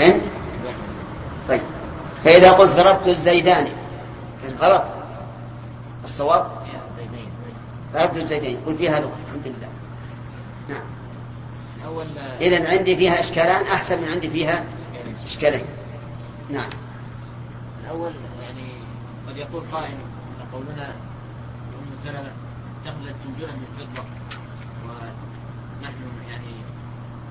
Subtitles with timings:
[0.00, 0.22] فهمت؟
[1.48, 1.60] طيب.
[2.24, 3.68] فإذا قلت ضربت الزيدان
[4.60, 4.84] غلط.
[6.04, 6.50] الصواب؟
[7.92, 8.56] ضربت الزيدين.
[8.66, 9.68] قل فيها لغة الحمد لله.
[10.68, 10.84] نعم.
[12.40, 14.64] إذا عندي فيها إشكالان أحسن من عندي فيها
[15.26, 15.64] إشكالين.
[16.50, 16.70] نعم.
[17.84, 18.12] الأول
[18.42, 18.68] يعني
[19.28, 19.94] قد يقول قائل
[20.52, 22.32] قولنا أم سلمة
[22.84, 24.04] دخلت جنجلا من فضة
[24.84, 25.94] ونحن
[26.30, 26.54] يعني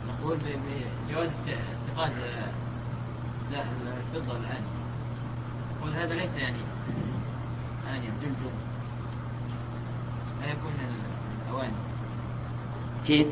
[0.08, 0.38] نقول
[1.10, 1.30] بجواز
[2.00, 2.14] اتخاذ
[3.52, 3.64] لا
[4.16, 4.64] الفضة الآن.
[5.78, 6.58] يقول هذا ليس يعني
[7.90, 8.52] آنية جلجل
[10.42, 10.72] لا يكون
[11.48, 11.74] الأواني
[13.08, 13.28] كيف؟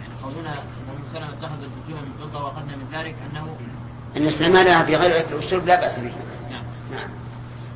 [0.00, 3.56] يعني قولنا أن أم سلمة اتخذت الجنجلا من فضة وأخذنا من ذلك أنه
[4.16, 6.12] أن استعمالها في غير الأكل والشرب لا بأس به.
[6.50, 6.64] نعم.
[6.92, 7.10] نعم.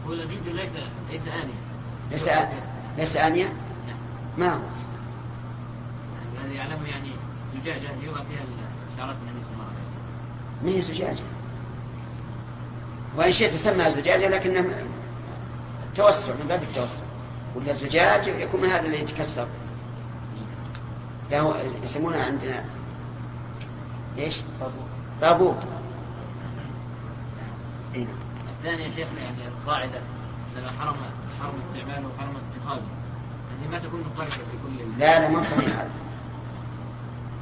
[0.07, 0.71] هو الجلجل ليس
[1.11, 1.55] ليس آنية
[2.11, 2.29] ليس
[2.99, 3.45] ليس آنية؟
[3.87, 3.97] نعم.
[4.39, 4.61] ما هو؟
[6.41, 7.11] الذي يعلمه يعني
[7.55, 8.43] زجاجة يوضع فيها
[8.97, 9.93] إشارات النبي صلى الله عليه وسلم.
[10.65, 11.23] ما هي زجاجة.
[13.17, 14.87] وإن شئت تسمى زجاجة لكنه
[15.97, 17.03] توسع من باب التوسع.
[17.55, 19.47] ولا الزجاج يكون من هذا اللي يتكسر.
[21.31, 22.65] فهو يسمونه عندنا
[24.19, 24.39] إيش؟
[25.21, 25.57] طابوت.
[27.95, 28.07] إيه.
[28.59, 30.01] الثاني يا شيخ يعني القاعدة
[30.57, 30.97] لما حرم
[31.43, 32.83] حرم استعماله وحرم اتخاذه
[33.61, 34.37] يعني ما تكون مضطربة في
[34.67, 35.91] كل لا لا ما صحيح هذا.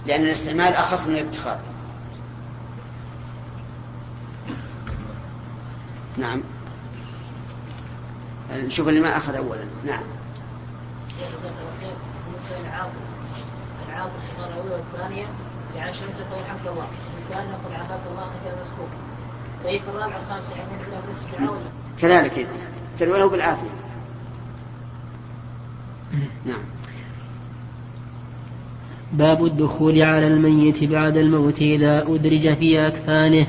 [0.06, 1.58] لأن الاستعمال أخص من الاتخاذ
[6.20, 6.42] نعم.
[8.52, 9.64] نشوف اللي ما أخذ أولا.
[9.86, 10.02] نعم.
[12.26, 13.10] بالنسبة للعاطس
[13.88, 15.26] العاطس المرة الأولى والثانية
[15.76, 16.86] يعني حمد الله؟
[17.30, 18.30] كان نقول عافاك الله
[19.64, 20.70] طيب الرابع الخامس يعني
[21.42, 21.62] الدعاء
[22.00, 22.48] كذلك
[22.98, 23.70] تلوله بالعافية.
[26.44, 26.62] نعم.
[29.12, 33.46] باب الدخول على الميت بعد الموت إذا أدرج في أكفانه.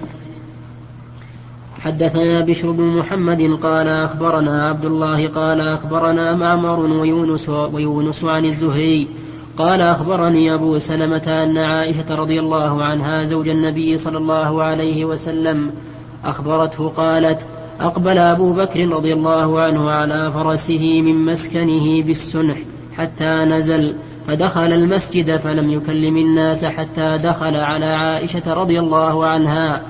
[1.81, 9.07] حدثنا بشر بن محمد قال أخبرنا عبد الله قال أخبرنا معمر ويونس ويونس عن الزهري
[9.57, 15.71] قال أخبرني أبو سلمة أن عائشة رضي الله عنها زوج النبي صلى الله عليه وسلم
[16.25, 17.39] أخبرته قالت
[17.79, 22.57] أقبل أبو بكر رضي الله عنه على فرسه من مسكنه بالسنح
[22.97, 23.95] حتى نزل
[24.27, 29.81] فدخل المسجد فلم يكلم الناس حتى دخل على عائشة رضي الله عنها.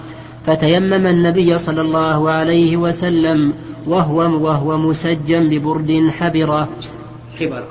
[0.45, 3.53] فتيمم النبي صلى الله عليه وسلم
[3.87, 6.69] وهو وهو مسجم ببرد حبرة.
[7.39, 7.63] حبر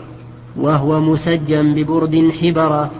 [0.56, 2.90] وهو مسجم ببرد حبرة.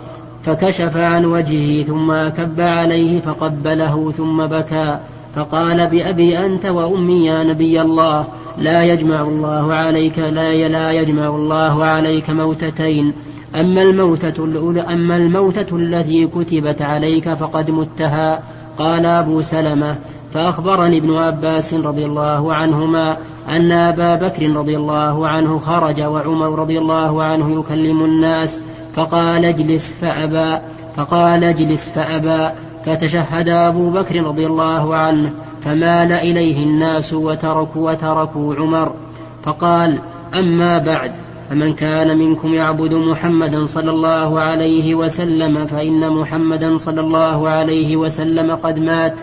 [0.42, 5.00] فكشف عن وجهه ثم أكب عليه فقبله ثم بكى.
[5.34, 8.26] فقال بأبي أنت وأمي يا نبي الله
[8.58, 13.12] لا يجمع الله عليك لا لا يجمع الله عليك موتتين.
[13.54, 18.42] أما الموتة الأولى أما الموتة التي كتبت عليك فقد متها.
[18.78, 19.98] قال أبو سلمة
[20.32, 23.16] فأخبرني ابن عباس رضي الله عنهما
[23.48, 28.60] أن أبا بكر رضي الله عنه خرج وعمر رضي الله عنه يكلم الناس
[28.94, 30.58] فقال اجلس فأبى
[30.96, 32.48] فقال اجلس فأبى
[32.84, 38.94] فتشهد أبو بكر رضي الله عنه فمال إليه الناس وتركوا وتركوا عمر
[39.42, 39.98] فقال
[40.34, 47.48] أما بعد فمن كان منكم يعبد محمدا صلى الله عليه وسلم فإن محمدا صلى الله
[47.48, 49.18] عليه وسلم قد مات.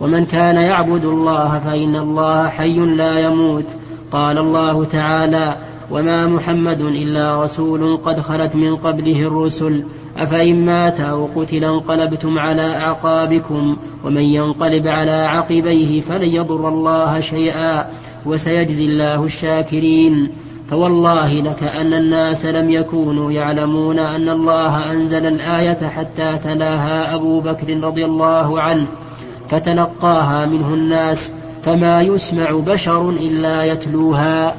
[0.00, 3.64] ومن كان يعبد الله فإن الله حي لا يموت.
[4.12, 5.56] قال الله تعالى
[5.90, 9.84] وما محمد إلا رسول قد خلت من قبله الرسل.
[10.16, 17.90] أفإن مات أو قتل انقلبتم على أعقابكم ومن ينقلب على عقبيه فلن يضر الله شيئا
[18.26, 20.28] وسيجزي الله الشاكرين.
[20.72, 28.04] فوالله لكأن الناس لم يكونوا يعلمون أن الله أنزل الآية حتى تلاها أبو بكر رضي
[28.04, 28.86] الله عنه
[29.48, 34.56] فتلقاها منه الناس فما يسمع بشر إلا يتلوها.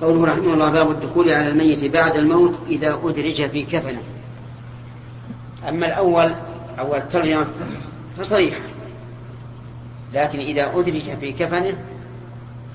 [0.00, 4.02] قوله رحمه الله باب الدخول على الميت بعد الموت إذا أدرج في كفنه.
[5.68, 6.34] أما الأول
[6.78, 7.46] أول الترجمة
[8.18, 8.58] فصريح
[10.14, 11.76] لكن إذا أدرج في كفنه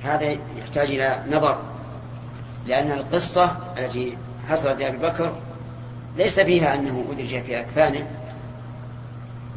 [0.07, 1.57] هذا يحتاج إلى نظر
[2.67, 4.17] لأن القصة التي
[4.49, 5.31] حصلت لأبي بكر
[6.17, 8.07] ليس فيها أنه أدرج في أكفانه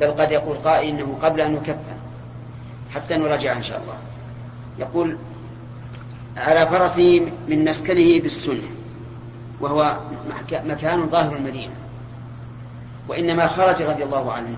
[0.00, 2.00] بل قد يقول قائل إنه قبل أن يكفن
[2.94, 3.97] حتى نراجع إن شاء الله.
[4.79, 5.17] يقول
[6.37, 8.69] على فرسه من مسكنه بالسنة
[9.61, 9.97] وهو
[10.64, 11.75] مكان ظاهر المدينة.
[13.08, 14.56] وإنما خرج رضي الله عنه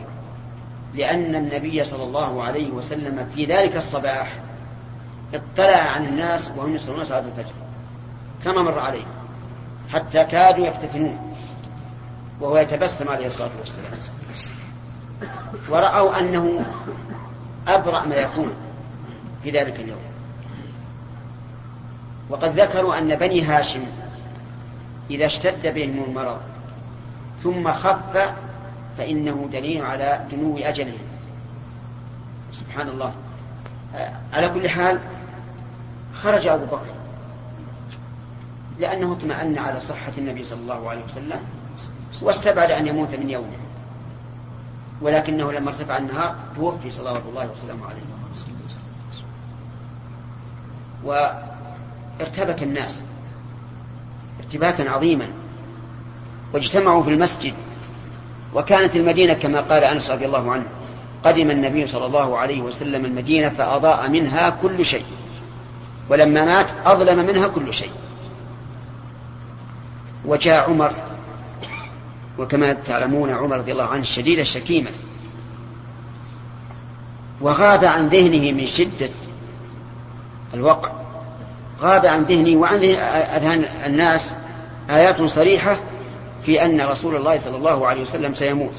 [0.94, 4.38] لأن النبي صلى الله عليه وسلم في ذلك الصباح
[5.34, 7.54] اطلع عن الناس وهم يصلون صلاة الفجر
[8.44, 9.04] كما مر عليه
[9.92, 11.34] حتى كادوا يفتتنون
[12.40, 13.92] وهو يتبسم عليه الصلاة والسلام.
[15.68, 16.64] ورأوا أنه
[17.68, 18.52] أبرأ ما يكون
[19.42, 20.00] في ذلك اليوم.
[22.30, 23.82] وقد ذكروا أن بني هاشم
[25.10, 26.40] إذا اشتد بهم المرض
[27.42, 28.34] ثم خف
[28.98, 30.98] فإنه دليل على دنو أجلهم.
[32.52, 33.12] سبحان الله.
[34.32, 34.98] على كل حال
[36.22, 36.94] خرج أبو بكر.
[38.78, 41.40] لأنه اطمأن على صحة النبي صلى الله عليه وسلم
[42.22, 43.56] واستبعد أن يموت من يومه.
[45.00, 48.02] ولكنه لما ارتفع النهار توفي صلوات الله وسلامه عليه.
[51.04, 53.02] وارتبك الناس
[54.40, 55.28] ارتباكا عظيما.
[56.54, 57.54] واجتمعوا في المسجد.
[58.54, 60.64] وكانت المدينة كما قال أنس رضي الله عنه
[61.24, 65.04] قدم النبي صلى الله عليه وسلم المدينة فأضاء منها كل شيء.
[66.08, 67.90] ولما مات أظلم منها كل شيء.
[70.24, 70.92] وجاء عمر
[72.38, 74.90] وكما تعلمون عمر رضي الله عنه شديد الشكيمة.
[77.40, 79.10] وغاب عن ذهنه من شدة
[80.54, 80.92] الوقع.
[81.80, 84.32] غاب عن ذهنه وعن أذهان الناس
[84.90, 85.76] آيات صريحة
[86.42, 88.74] في أن رسول الله صلى الله عليه وسلم سيموت.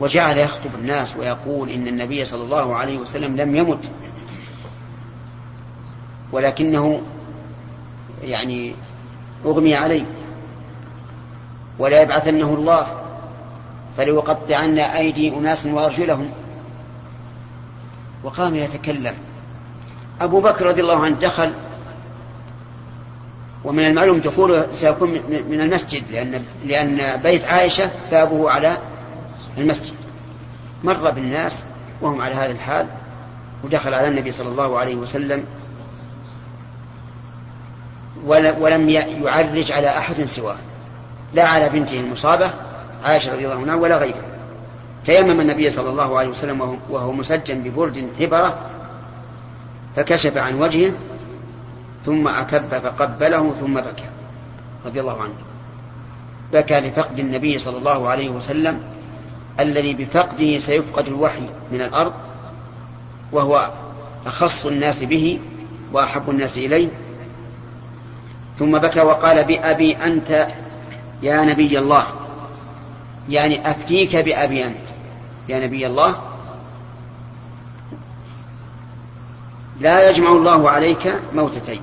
[0.00, 3.90] وجعل يخطب الناس ويقول إن النبي صلى الله عليه وسلم لم يمت.
[6.32, 7.00] ولكنه
[8.22, 8.74] يعني
[9.44, 10.04] أغمي عليه
[11.78, 12.86] ولا يبعثنه الله
[13.96, 16.28] فليقطعن أيدي أناس وأرجلهم.
[18.24, 19.14] وقام يتكلم.
[20.20, 21.52] أبو بكر رضي الله عنه دخل
[23.64, 28.78] ومن المعلوم دخوله سيكون من المسجد لأن لأن بيت عائشة بابه على
[29.58, 29.94] المسجد.
[30.84, 31.62] مر بالناس
[32.00, 32.86] وهم على هذا الحال
[33.64, 35.44] ودخل على النبي صلى الله عليه وسلم
[38.26, 40.56] ولم يعرج على أحد سواه.
[41.34, 42.50] لا على بنته المصابة
[43.04, 44.22] عائشة رضي الله عنها ولا غيره.
[45.06, 48.58] تيمم النبي صلى الله عليه وسلم وهو مسجن ببرد حبرة
[49.96, 50.92] فكشف عن وجهه
[52.06, 54.08] ثم أكب فقبله ثم بكى
[54.86, 55.34] رضي الله عنه.
[56.52, 58.82] بكى لفقد النبي صلى الله عليه وسلم
[59.60, 62.12] الذي بفقده سيفقد الوحي من الأرض
[63.32, 63.70] وهو
[64.26, 65.38] أخص الناس به
[65.92, 66.88] وأحب الناس إليه
[68.62, 70.48] ثم بكى وقال بأبي أنت
[71.22, 72.06] يا نبي الله.
[73.28, 74.76] يعني أفديك بأبي أنت
[75.48, 76.16] يا نبي الله.
[79.80, 81.80] لا يجمع الله عليك موتتين.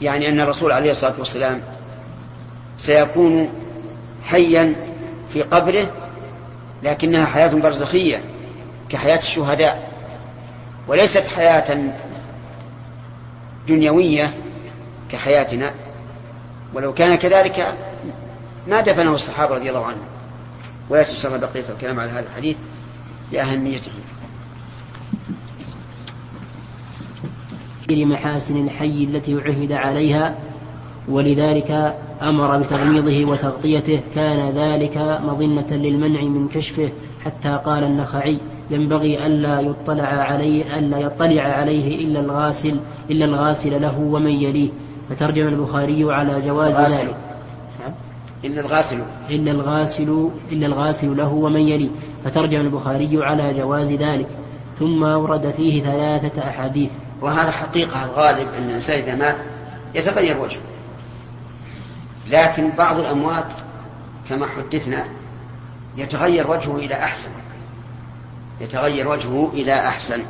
[0.00, 1.60] يعني أن الرسول عليه الصلاة والسلام
[2.78, 3.50] سيكون
[4.24, 4.74] حيا
[5.32, 5.90] في قبره
[6.82, 8.22] لكنها حياة برزخية
[8.88, 9.92] كحياة الشهداء
[10.86, 11.92] وليست حياة
[13.68, 14.34] دنيوية
[15.10, 15.74] كحياتنا
[16.74, 17.74] ولو كان كذلك
[18.68, 20.06] ما دفنه الصحابة رضي الله عنهم
[20.88, 22.56] ولا تسمى بقية الكلام على هذا الحديث
[23.32, 23.92] لأهميته.
[28.06, 30.34] محاسن الحي التي عهد عليها
[31.10, 36.90] ولذلك أمر بتغميضه وتغطيته كان ذلك مظنة للمنع من كشفه
[37.24, 38.40] حتى قال النخعي
[38.70, 44.70] ينبغي ألا يطلع عليه ألا يطلع عليه إلا الغاسل إلا الغاسل له ومن يليه.
[45.10, 47.16] فترجم البخاري على جواز ذلك.
[47.80, 47.92] نعم.
[48.44, 48.98] إلا الغاسل.
[49.30, 51.90] إلا الغاسل إلا الغاسل له ومن يليه.
[52.24, 54.28] فترجم البخاري على جواز ذلك.
[54.78, 56.90] ثم ورد فيه ثلاثة أحاديث.
[57.22, 59.36] وهذا حقيقة الغالب أن الإنسان إذا مات
[59.94, 60.60] يتغير وجهه.
[62.30, 63.52] لكن بعض الأموات
[64.28, 65.04] كما حدثنا
[65.96, 67.30] يتغير وجهه إلى أحسن.
[68.60, 70.22] يتغير وجهه إلى أحسن.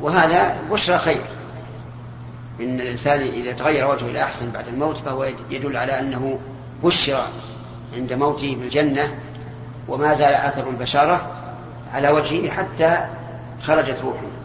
[0.00, 1.24] وهذا بشرى خير.
[2.60, 6.38] إن الإنسان إذا تغير وجهه إلى أحسن بعد الموت فهو يدل على أنه
[6.82, 7.26] بشر
[7.96, 9.14] عند موته بالجنة
[9.88, 11.26] وما زال أثر البشارة
[11.94, 13.06] على وجهه حتى
[13.62, 14.39] خرجت روحه.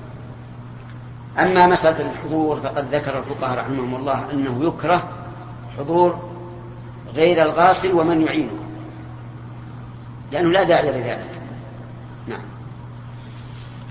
[1.39, 5.03] أما مسألة الحضور فقد ذكر الفقهاء رحمهم الله أنه يكره
[5.77, 6.19] حضور
[7.15, 8.51] غير الغاسل ومن يعينه.
[10.31, 11.29] لأنه لا داعي لذلك.
[12.27, 12.41] نعم.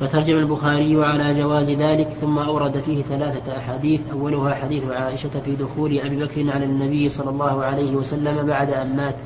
[0.00, 4.00] فترجم البخاري على جواز ذلك ثم أورد فيه ثلاثة أحاديث.
[4.12, 8.96] أولها حديث عائشة في دخول أبي بكر على النبي صلى الله عليه وسلم بعد أن
[8.96, 9.16] مات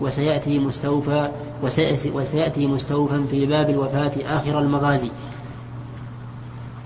[0.00, 1.30] وسيأتي مستوفى
[2.14, 5.10] وسيأتي مستوفا في باب الوفاة آخر المغازي.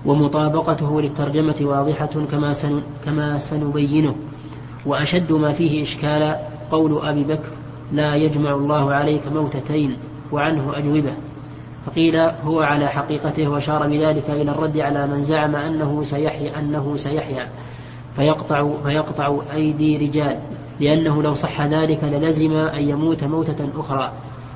[0.05, 4.15] ومطابقته للترجمة واضحة كما, سن كما سنبينه.
[4.85, 6.35] وأشد ما فيه إشكال
[6.71, 7.51] قول أبي بكر
[7.91, 9.97] لا يجمع الله عليك موتتين
[10.31, 11.13] وعنه أجوبة.
[11.85, 17.47] فقيل هو على حقيقته وأشار بذلك إلى الرد على من زعم أنه سيحيا أنه سيحيا
[18.15, 20.39] فيقطع, فيقطع أيدي رجال
[20.79, 24.11] لأنه لو صح ذلك للزم أن يموت موتة أخرى.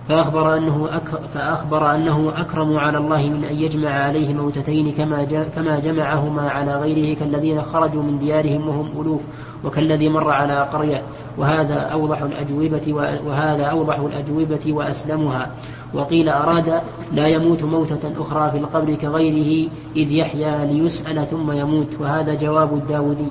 [0.09, 0.89] فأخبر أنه,
[1.33, 5.23] فأخبر أنه أكرم على الله من أن يجمع عليه موتتين كما,
[5.55, 9.21] كما جمعهما على غيره كالذين خرجوا من ديارهم وهم ألوف
[9.63, 11.01] وكالذي مر على قرية.
[11.37, 12.93] وهذا أوضح الأجوبة
[13.27, 15.51] وهذا أوضح الأجوبة وأسلمها.
[15.93, 16.81] وقيل أراد
[17.11, 21.87] لا يموت موتة أخرى في القبر كغيره إذ يحيا ليسأل ثم يموت.
[21.99, 23.27] وهذا جواب الداودي.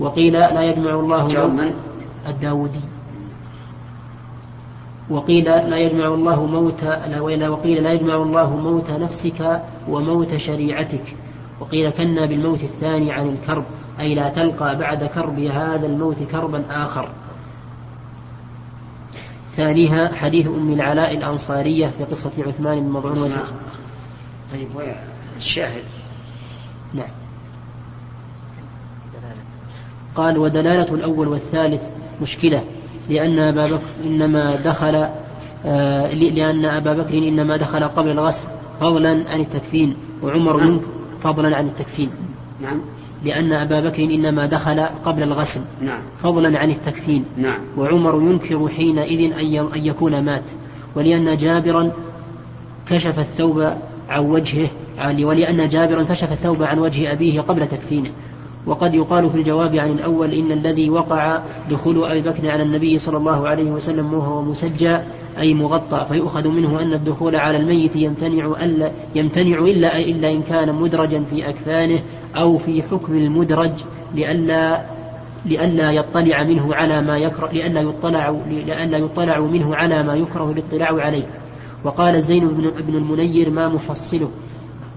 [0.00, 1.26] وقيل لا يجمع الله؟
[2.28, 2.97] الداودي.
[5.10, 6.84] وقيل لا يجمع الله موت
[7.48, 11.16] وقيل لا يجمع الله موت نفسك وموت شريعتك.
[11.60, 13.64] وقيل كنا بالموت الثاني عن الكرب
[14.00, 17.08] أي لا تلقى بعد كرب هذا الموت كربا آخر.
[19.56, 23.30] ثانيها حديث أم العلاء الأنصارية في قصة عثمان بن مضعون
[24.52, 24.68] طيب
[25.36, 25.84] الشاهد.
[26.94, 27.10] نعم.
[30.14, 31.82] قال ودلالة الأول والثالث
[32.22, 32.64] مشكلة.
[33.08, 35.06] لأن أبا بكر إنما دخل
[35.66, 38.46] آه لأن أبا بكر إنما دخل قبل الغسل
[38.80, 40.80] فضلا عن التكفين وعمر نعم.
[41.22, 42.10] فضلا عن التكفين
[42.60, 42.80] نعم
[43.24, 46.00] لأن أبا بكر إنما دخل قبل الغسل نعم.
[46.22, 47.58] فضلا عن التكفين نعم.
[47.76, 50.44] وعمر ينكر حينئذ أن يكون مات
[50.96, 51.92] ولأن جابرا
[52.90, 53.60] كشف الثوب
[54.08, 54.68] عن وجهه
[55.22, 58.10] ولأن جابرا كشف الثوب عن وجه أبيه قبل تكفينه
[58.68, 63.16] وقد يقال في الجواب عن الأول إن الذي وقع دخول أبي بكر على النبي صلى
[63.16, 64.98] الله عليه وسلم وهو مسجى
[65.38, 70.74] أي مغطى فيؤخذ منه أن الدخول على الميت يمتنع ألا يمتنع إلا إلا إن كان
[70.74, 72.00] مدرجا في أكفانه
[72.36, 73.72] أو في حكم المدرج
[74.14, 74.82] لئلا
[75.46, 81.04] لئلا يطلع منه على ما يكره لئلا يطلع لئلا يطلع منه على ما يكره الاطلاع
[81.04, 81.26] عليه.
[81.84, 82.48] وقال زين
[82.88, 84.30] بن المنير ما محصله.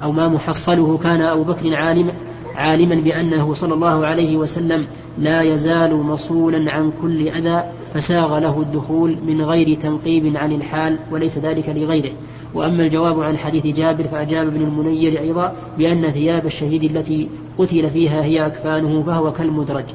[0.04, 2.12] أو ما محصله كان أبو بكر عالم
[2.56, 4.86] عالما بأنه صلى الله عليه وسلم
[5.18, 11.38] لا يزال مصولا عن كل أذى فساغ له الدخول من غير تنقيب عن الحال وليس
[11.38, 12.12] ذلك لغيره.
[12.54, 18.24] وأما الجواب عن حديث جابر فأجاب ابن المنير أيضا بأن ثياب الشهيد التي قتل فيها
[18.24, 19.86] هي أكفانه فهو كالمدرج.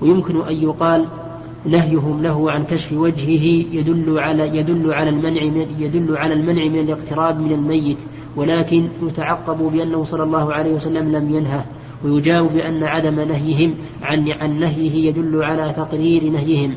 [0.00, 1.04] ويمكن أن يقال
[1.66, 6.78] نهيهم له عن كشف وجهه يدل على يدل على المنع من يدل على المنع من
[6.78, 7.98] الاقتراب من الميت
[8.36, 11.64] ولكن يتعقب بأنه صلى الله عليه وسلم لم ينهه.
[12.04, 16.76] ويجاوب بأن عدم نهيهم عن عن نهيه يدل على تقرير نهيهم.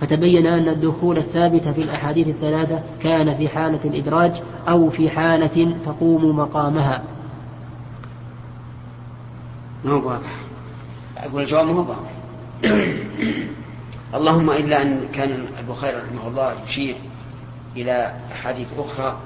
[0.00, 4.32] فتبين أن الدخول الثابت في الأحاديث الثلاثة كان في حالة الإدراج
[4.68, 7.04] أو في حالة تقوم مقامها.
[9.84, 10.18] ما هو
[11.16, 11.94] أقول الجواب ما هو
[14.14, 16.96] اللهم إلا أن كان البخاري رحمه الله يشير
[17.76, 19.18] إلى أحاديث أخرى.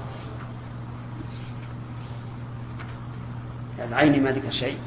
[3.89, 4.77] العين ما ذكر شيء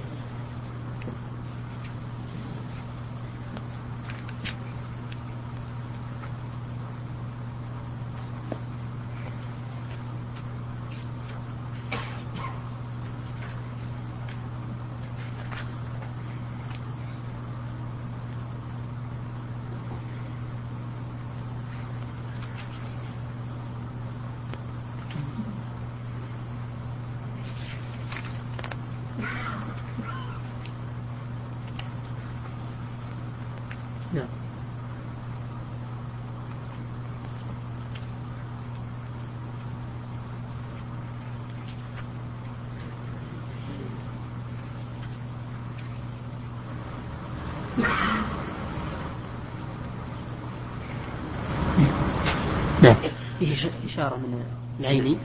[53.38, 54.44] فيه إشارة من
[54.80, 55.16] العيني.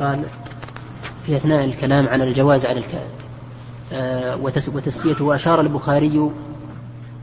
[0.00, 0.24] قال
[1.26, 3.06] في أثناء الكلام عن الجواز على الك...
[3.92, 4.36] آه
[4.74, 6.30] وتسميته وأشار البخاري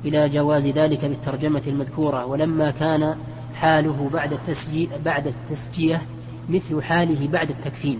[0.05, 2.25] إلى جواز ذلك بالترجمة المذكورة.
[2.25, 3.15] ولما كان
[3.55, 6.01] حاله بعد التسجية بعد التسجية
[6.49, 7.99] مثل حاله بعد التكفين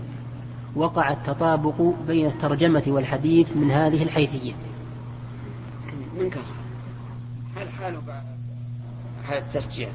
[0.76, 4.52] وقع التطابق بين الترجمة والحديث من هذه الحيثية.
[6.18, 6.40] من كفر
[7.56, 8.22] هل حاله بعد
[9.32, 9.88] التسجية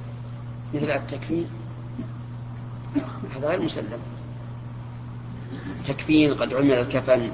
[0.74, 1.46] مثل التكفين؟
[3.36, 4.00] هذا غير مسلم.
[5.88, 7.32] تكفين قد عمل الكفن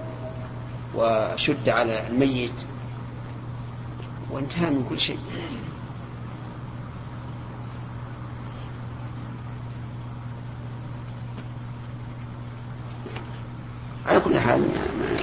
[0.96, 2.52] وشد على الميت
[4.32, 5.20] وانتهى من كل شيء.
[14.06, 14.68] على كل حال ما,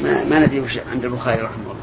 [0.03, 1.80] ما, ما ندري عند البخاري رحمه الله.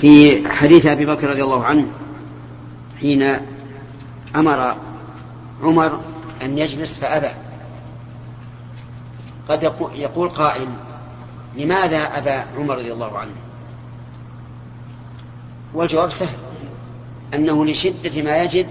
[0.00, 1.86] في حديث أبي بكر رضي الله عنه
[3.00, 3.36] حين
[4.36, 4.76] أمر
[5.62, 6.00] عمر
[6.42, 7.30] أن يجلس فأبى.
[9.48, 10.68] قد يقول قائل
[11.56, 13.34] لماذا أبى عمر رضي الله عنه؟
[15.74, 16.38] والجواب سهل
[17.34, 18.66] أنه لشدة ما يجد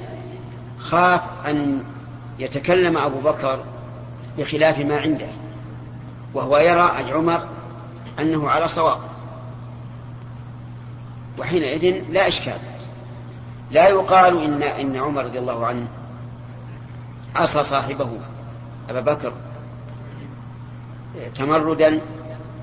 [0.80, 1.84] خاف أن
[2.40, 3.64] يتكلم أبو بكر
[4.38, 5.30] بخلاف ما عنده
[6.34, 7.48] وهو يرى عمر
[8.20, 9.09] أنه على صواب.
[11.40, 12.60] وحينئذ لا إشكال.
[13.72, 15.88] لا يقال إن إن عمر رضي الله عنه
[17.36, 18.10] عصى صاحبه
[18.90, 19.34] أبا بكر
[21.36, 22.00] تمردا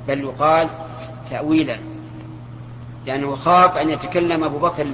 [0.08, 0.68] بل يقال
[1.30, 1.78] تأويلا
[3.06, 4.86] لأنه خاف أن يتكلم أبو بكر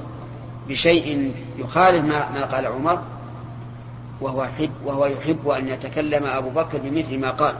[0.69, 3.01] بشيء يخالف ما, ما قال عمر
[4.21, 7.55] وهو يحب وهو يحب أن يتكلم أبو بكر بمثل ما قال.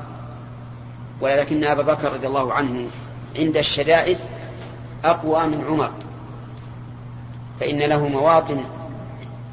[1.21, 2.87] ولكن أبا بكر رضي الله عنه
[3.35, 4.17] عند الشدائد
[5.05, 5.91] أقوى من عمر.
[7.59, 8.65] فإن له مواطن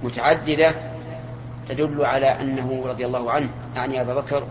[0.02, 0.75] متعددة
[1.69, 4.45] تدل على أنه رضي الله عنه يعني أبا بكر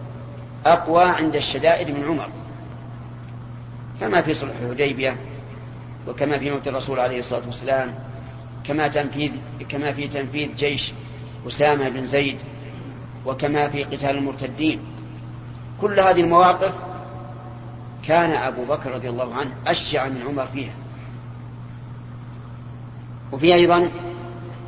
[0.65, 2.29] أقوى عند الشدائد من عمر.
[3.99, 5.17] كما في صلح الحديبية
[6.07, 7.95] وكما في موت الرسول عليه الصلاة والسلام
[8.63, 9.31] كما تنفيذ
[9.69, 10.91] كما في تنفيذ جيش
[11.47, 12.37] أسامة بن زيد
[13.25, 14.79] وكما في قتال المرتدين.
[15.81, 16.73] كل هذه المواقف
[18.07, 20.73] كان أبو بكر رضي الله عنه أشجع من عمر فيها.
[23.31, 23.89] وفي أيضا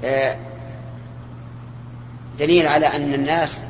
[0.04, 0.38] آه،
[2.40, 3.64] دليل على أن الناس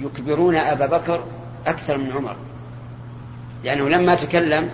[0.00, 1.24] يكبرون أبا بكر
[1.66, 2.36] أكثر من عمر.
[3.64, 4.70] لأنه لما تكلم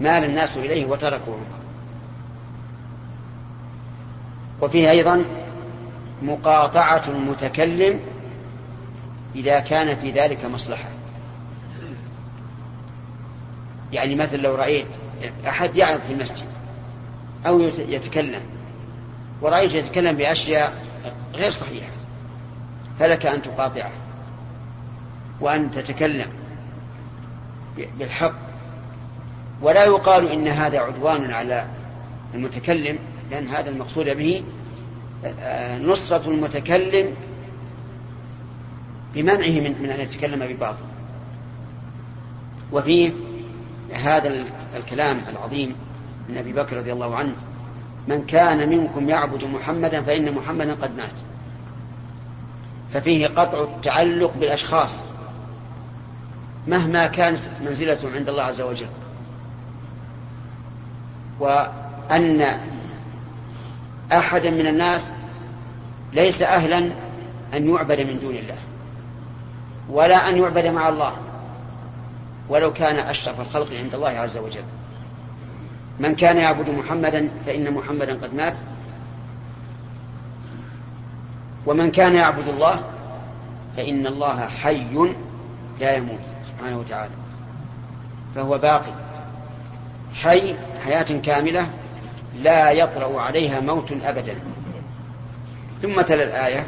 [0.00, 1.56] مال الناس إليه وتركوا عمر.
[4.62, 5.24] وفيه أيضا
[6.22, 8.00] مقاطعة المتكلم
[9.34, 10.88] إذا كان في ذلك مصلحة.
[13.92, 14.86] يعني مثل لو رأيت
[15.48, 16.55] أحد يعرض في المسجد
[17.46, 18.40] أو يتكلم.
[19.42, 20.72] ورأيت يتكلم بأشياء
[21.34, 21.90] غير صحيحة.
[23.00, 23.90] فلك أن تقاطعه.
[25.40, 26.28] وأن تتكلم
[27.98, 28.34] بالحق.
[29.62, 31.66] ولا يقال إن هذا عدوان على
[32.34, 32.98] المتكلم
[33.30, 34.42] لأن هذا المقصود به
[35.80, 37.14] نصرة المتكلم
[39.14, 40.84] بمنعه من, من أن يتكلم بباطل.
[42.72, 43.12] وفيه
[43.92, 44.44] هذا
[44.76, 45.74] الكلام العظيم
[46.28, 47.32] من أبي بكر رضي الله عنه
[48.08, 51.12] من كان منكم يعبد محمدا فإن محمدا قد مات.
[52.94, 54.94] ففيه قطع التعلق بالأشخاص
[56.66, 58.88] مهما كانت منزلتهم عند الله عز وجل.
[61.40, 62.58] وأن
[64.12, 65.12] أحدا من الناس
[66.12, 66.78] ليس أهلا
[67.54, 68.58] أن يعبد من دون الله
[69.90, 71.12] ولا أن يعبد مع الله
[72.48, 74.64] ولو كان أشرف الخلق عند الله عز وجل.
[76.00, 78.54] من كان يعبد محمدا فإن محمدا قد مات.
[81.66, 82.80] ومن كان يعبد الله
[83.76, 85.14] فإن الله حي
[85.80, 87.12] لا يموت سبحانه وتعالى
[88.34, 88.92] فهو باقي.
[90.14, 90.54] حي
[90.84, 91.68] حياة كاملة
[92.38, 94.34] لا يطرأ عليها موت أبدا.
[95.82, 96.66] ثم تلا الآية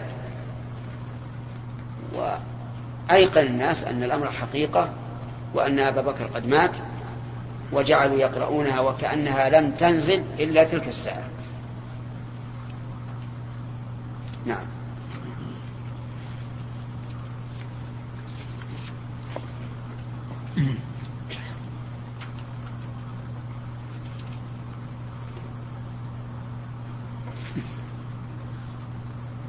[2.14, 4.90] وأيقن الناس أن الأمر حقيقة
[5.54, 6.76] وأن أبا بكر قد مات.
[7.72, 11.28] وجعلوا يقرؤونها وكأنها لم تنزل إلا تلك الساعة.
[14.46, 14.78] نعم.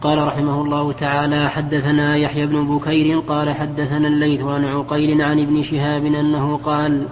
[0.02, 5.64] قال رحمه الله تعالى حدثنا يحيى بن بكير قال حدثنا الليث عن عقيل عن ابن
[5.64, 7.08] شهاب أنه قال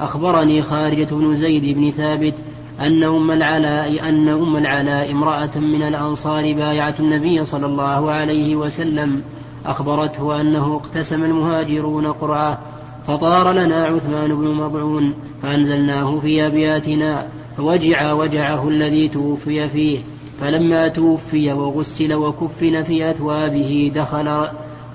[0.00, 2.34] أخبرني خارجة بن زيد بن ثابت
[2.80, 9.22] أن أم العلاء أن أم العلاء امرأة من الأنصار بايعت النبي صلى الله عليه وسلم.
[9.66, 12.58] أخبرته أنه اقتسم المهاجرون قرعة
[13.06, 19.98] فطار لنا عثمان بن مضعون فأنزلناه في أبياتنا فوجع وجعه الذي توفي فيه
[20.40, 24.46] فلما توفي وغسل وكفن في أثوابه دخل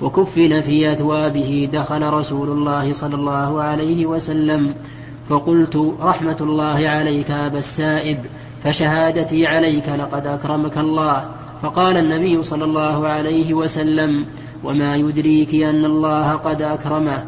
[0.01, 4.73] وكفن في أثوابه دخل رسول الله صلى الله عليه وسلم.
[5.29, 8.17] فقلت رحمة الله عليك أبا السائب
[8.63, 11.25] فشهادتي عليك لقد أكرمك الله.
[11.61, 14.25] فقال النبي صلى الله عليه وسلم
[14.63, 17.23] وما يدريك أن الله قد أكرمه.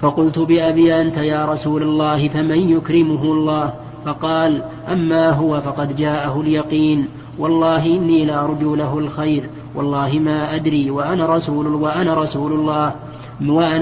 [0.00, 3.72] فقلت بأبي أنت يا رسول الله فمن يكرمه الله؟
[4.04, 7.08] فقال أما هو فقد جاءه اليقين.
[7.38, 9.50] والله إني لأرجو له الخير.
[9.74, 12.92] والله ما أدري وأنا رسول وأنا رسول الله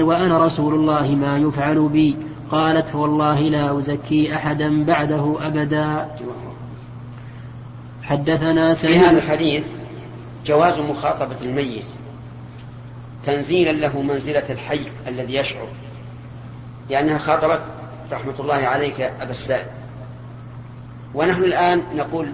[0.03, 2.15] وأنا رسول الله ما يفعل بي.
[2.51, 6.09] قالت والله لا أزكي أحدا بعده أبدا.
[8.03, 8.99] حدثنا سعيد.
[8.99, 9.63] في هذا الحديث
[10.45, 11.85] جواز مخاطبة الميت
[13.25, 15.67] تنزيلا له منزلة الحي الذي يشعر
[16.89, 17.61] لأنها خاطبت
[18.11, 19.67] رحمة الله عليك أبا السائل.
[21.13, 22.29] ونحن الآن نقول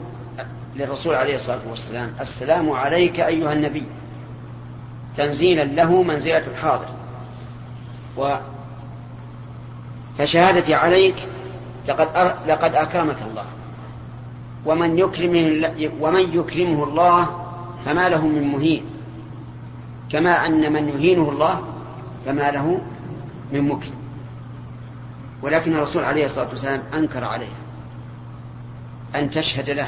[0.76, 3.84] للرسول عليه الصلاة والسلام السلام عليك أيها النبي.
[5.18, 6.88] تنزيلا له منزلة الحاضر.
[10.18, 11.16] فشهادتي عليك
[11.88, 12.36] لقد.
[12.48, 13.46] لقد أكرمك الله.
[14.66, 17.46] ومن يكرمه ومن يكرمه الله
[17.86, 18.84] فما له من مهين.
[20.12, 21.62] كما أن من يهينه الله
[22.26, 22.82] فما له
[23.52, 23.96] من مكرم.
[25.42, 27.54] ولكن الرسول عليه الصلاة والسلام أنكر عليه
[29.16, 29.88] أن تشهد له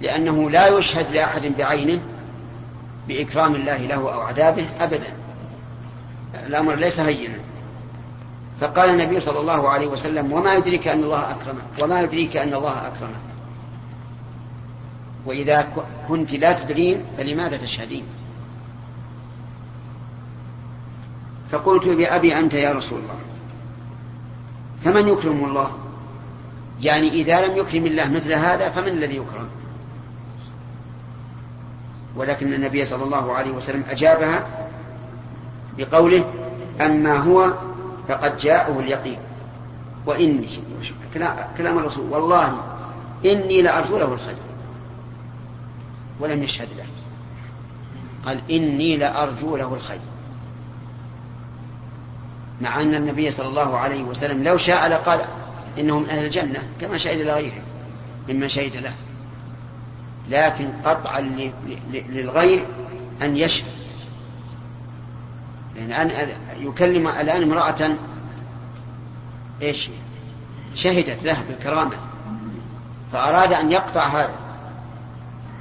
[0.00, 2.00] لأنه لا يشهد لأحد بعينه
[3.08, 5.14] بإكرام الله له أو عذابه أبدا.
[6.46, 7.38] الأمر ليس هينا.
[8.60, 12.86] فقال النبي صلى الله عليه وسلم وما يدريك أن الله أكرمك وما يدريك أن الله
[12.86, 13.26] أكرمك.
[15.26, 15.68] وإذا
[16.08, 18.04] كنت لا تدرين فلماذا تشهدين؟
[21.50, 23.18] فقلت بأبي أنت يا رسول الله.
[24.84, 25.70] فمن يكرمه الله؟
[26.80, 29.48] يعني إذا لم يكرم الله مثل هذا فمن الذي يكرم؟
[32.16, 34.46] ولكن النبي صلى الله عليه وسلم أجابها
[35.78, 36.24] بقوله
[36.80, 37.52] أما هو
[38.08, 39.18] فقد جاءه اليقين.
[40.06, 40.48] وإني
[41.58, 42.10] كلام الرسول.
[42.10, 42.62] والله
[43.24, 44.36] إني لأرجو له الخير.
[46.20, 46.86] ولم يشهد له.
[48.26, 50.00] قال إني لأرجو له الخير.
[52.60, 55.20] مع أن النبي صلى الله عليه وسلم لو شاء لقال
[55.78, 57.62] إنهم أهل الجنة كما شهد لغيره
[58.28, 58.94] ممن شهد له.
[60.28, 61.20] لكن قطعا
[61.92, 62.66] للغير
[63.22, 63.75] أن يشهد.
[65.76, 67.96] لأن أن يكلم الآن امرأة
[69.62, 69.90] إيش؟
[70.74, 71.96] شهدت له بالكرامة
[73.12, 74.34] فأراد أن يقطع هذا.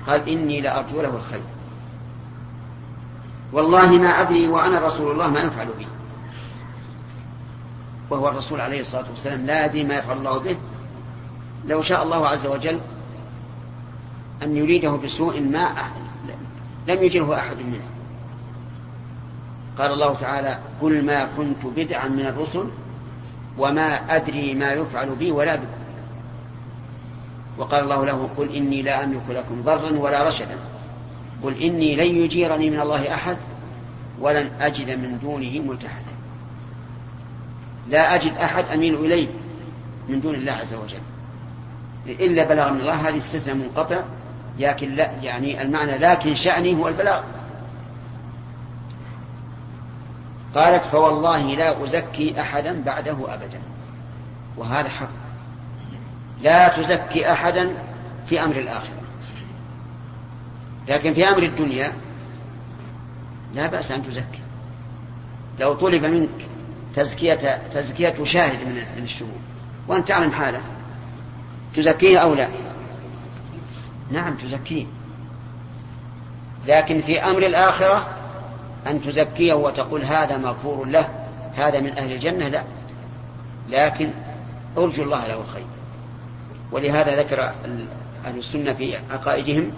[0.08, 1.42] قال إني لأرجو له الخير.
[3.54, 5.88] والله ما أدري وأنا رسول الله ما يفعل بي
[8.10, 10.58] وهو الرسول عليه الصلاة والسلام لا يدري ما يفعل الله به.
[11.66, 12.80] لو شاء الله عز وجل
[14.44, 15.76] أن يريده بسوء ما
[16.88, 17.95] لم يجره أحد منه.
[19.78, 22.70] قال الله تعالى قل ما كنت بدعا من الرسل
[23.58, 25.86] وما أدري ما يفعل بي ولا بكم.
[27.58, 30.58] وقال الله له قل إني لا أملك لكم ضرا ولا رشدا.
[31.44, 33.38] قل إني لن يجيرني من الله أحد
[34.20, 36.16] ولن أجد من دونه ملتحدا.
[37.90, 39.28] لا أجد أحد أميل إليه
[40.10, 41.02] من دون الله عز وجل.
[42.08, 44.02] إلا بلغ من الله هذه استثناء منقطع
[44.60, 47.24] لكن لا يعني المعنى لكن شأني هو البلاغ.
[50.56, 53.60] قالت فوالله لا أزكي أحدا بعده أبدا.
[54.58, 55.10] وهذا حق.
[56.42, 57.76] لا تزكي أحدا
[58.30, 59.02] في أمر الآخرة.
[60.88, 61.94] لكن في أمر الدنيا
[63.54, 64.40] لا بأس أن تزكي.
[65.60, 66.48] لو طلب منك
[66.96, 69.42] تزكية تزكية شاهد من الشهود
[69.88, 70.62] وأنت تعلم حاله
[71.76, 72.48] تزكيه أو لا؟
[74.12, 74.86] نعم تزكيه.
[76.68, 78.15] لكن في أمر الآخرة
[78.88, 81.10] أن تزكيه وتقول هذا مغفور له
[81.56, 82.64] هذا من أهل الجنة لا.
[83.70, 84.10] لكن
[84.78, 85.66] أرجو الله له الخير.
[86.72, 87.44] ولهذا ذكر
[88.26, 89.72] أهل السنة في عقائدهم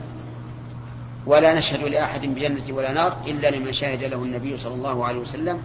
[1.26, 5.60] ولا نشهد لأحد بجنة ولا نار إلا لمن شهد له النبي صلى الله عليه وسلم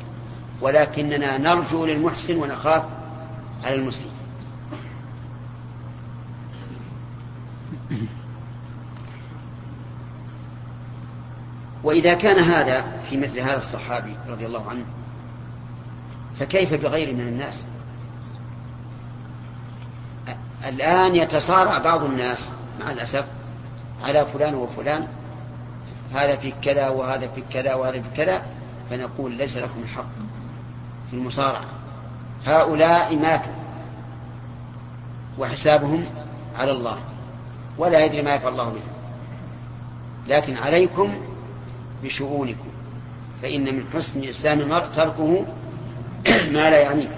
[0.60, 2.84] ولكننا نرجو للمحسن ونخاف
[3.64, 4.10] على المسلم.
[11.84, 14.84] وإذا كان هذا في مثل هذا الصحابي رضي الله عنه
[16.38, 17.64] فكيف بغير من الناس؟
[20.68, 23.24] الآن يتصارع بعض الناس مع الأسف
[24.04, 25.06] على فلان وفلان
[26.14, 28.42] هذا في كذا وهذا في كذا وهذا في كذا
[28.90, 30.04] فنقول ليس لكم حق
[31.10, 31.64] في المصارعة.
[32.46, 33.52] هؤلاء ماتوا
[35.38, 36.04] وحسابهم
[36.58, 36.98] على الله
[37.78, 38.92] ولا يدري ما يفعل الله بهم.
[40.28, 41.14] لكن عليكم
[42.04, 42.68] بشؤونكم
[43.42, 45.46] فإن من حسن إسلام المرء تركه
[46.54, 47.08] ما لا يعنيه.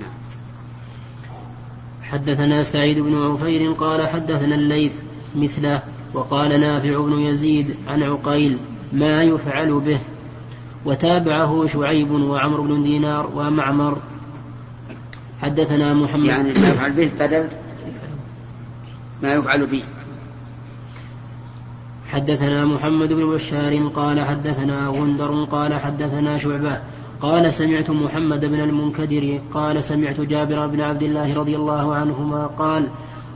[0.00, 0.10] نعم.
[2.02, 4.92] حدثنا سعيد بن عفير قال حدثنا الليث
[5.34, 5.82] مثله
[6.14, 8.60] وقال نافع بن يزيد عن عقيل
[8.92, 10.00] ما يفعل به
[10.84, 13.98] وتابعه شعيب وعمر بن دينار ومعمر.
[15.40, 17.48] حدثنا محمد يعني ما يفعل به بدل
[19.22, 19.82] ما يفعل به.
[22.08, 26.80] حدثنا محمد بن بشار قال حدثنا غندر قال حدثنا شعبة
[27.20, 32.88] قال سمعت محمد بن المنكدر قال سمعت جابر بن عبد الله رضي الله عنهما قال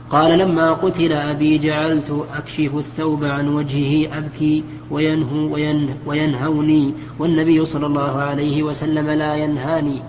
[0.09, 7.85] قال لما قتل أبي جعلت أكشف الثوب عن وجهه أبكي وينهو وين وينهوني والنبي صلى
[7.85, 10.01] الله عليه وسلم لا ينهاني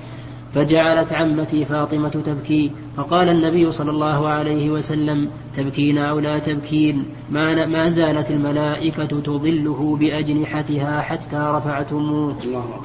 [0.55, 7.67] فجعلت عمتي فاطمة تبكي فقال النبي صلى الله عليه وسلم تبكين أو لا تبكين؟ ما,
[7.67, 12.37] ما زالت الملائكة تظله بأجنحتها حتى رفعتموه.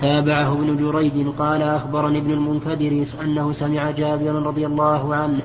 [0.01, 5.41] تابعه ابن جريج قال أخبرني ابن المنكدر أنه سمع جابرا رضي الله عنه.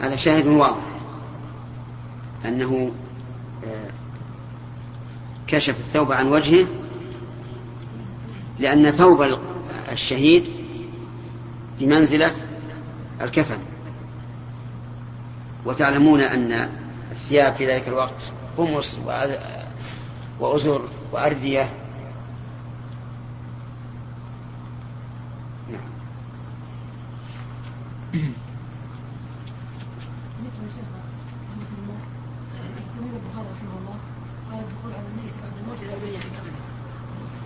[0.00, 0.94] هذا شاهد واضح
[2.44, 2.90] أنه
[3.64, 3.90] آه،
[5.46, 6.66] كشف الثوب عن وجهه
[8.58, 9.22] لأن ثوب
[9.92, 10.44] الشهيد
[11.80, 12.32] بمنزلة
[13.20, 13.58] الكفن
[15.64, 16.68] وتعلمون أن
[17.12, 18.98] الثياب في ذلك الوقت قمص
[20.40, 21.70] وأزر وأردية
[25.70, 25.80] نعم.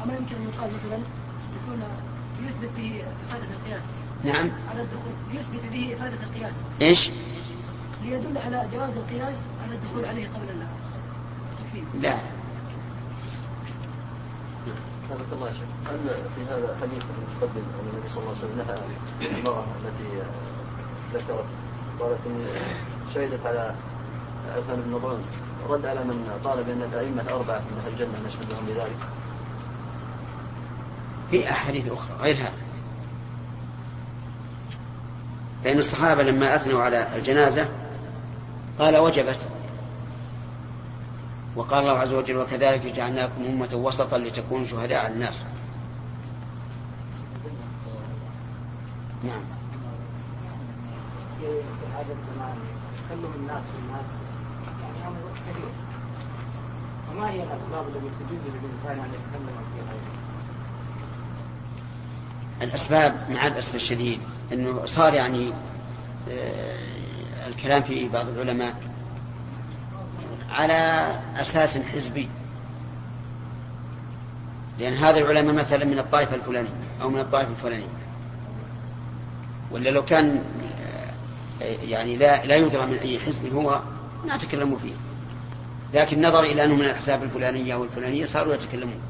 [0.03, 0.99] أما يمكن أن يقال مثلا
[1.57, 1.83] يكون
[2.59, 3.83] يثبت به إفادة القياس.
[4.25, 4.51] نعم.
[4.71, 6.55] على الدخول يثبت به إفادة القياس.
[6.83, 7.11] إيش؟
[8.03, 10.69] ليدل على جواز القياس على الدخول عليه قبل الله.
[12.01, 12.19] لا.
[15.09, 15.99] حفظك الله شيخ هل
[16.37, 20.23] في هذا حديث المتقدم ان النبي صلى الله عليه وسلم نهى المرأة التي
[21.15, 21.47] ذكرت.
[22.01, 22.47] قالت إني
[23.15, 23.75] شهدت على
[24.57, 25.23] عثمان بن نظران
[25.69, 28.99] رد على من قال بأن الأئمة الأربعة من أهل الجنة نشهد لهم بذلك.
[31.31, 32.53] في أحاديث أخرى غير هذا.
[35.65, 37.69] فإن الصحابة لما أثنوا على الجنازة
[38.79, 39.51] قال وجبت.
[41.57, 45.45] وقال الله عز وجل وكذلك جعلناكم أمة وسطا لتكونوا شهداء على الناس.
[49.25, 49.43] نعم.
[51.41, 51.47] في
[51.95, 52.57] هذا الزمان
[53.09, 54.11] تكلم الناس الناس
[54.83, 55.19] يعني أمر
[55.51, 55.71] كبير.
[57.11, 60.28] وما هي الأسباب التي تجوز للإنسان أن يتكلم في غيره؟
[62.63, 64.21] الأسباب مع الأسف الشديد
[64.53, 65.53] أنه صار يعني
[66.31, 68.75] آه، الكلام في بعض العلماء
[70.51, 72.29] على أساس حزبي.
[74.79, 76.69] لأن هذا العلماء مثلا من الطائفة الفلانية
[77.03, 77.87] أو من الطائفة الفلانية.
[79.71, 80.43] ولا لو كان
[81.63, 83.81] آه، يعني لا لا يدرى من أي حزب هو
[84.27, 84.93] ما تكلموا فيه.
[85.95, 89.01] لكن نظر إلى أنه من الأحزاب الفلانية أو الفلانية صاروا يتكلمون.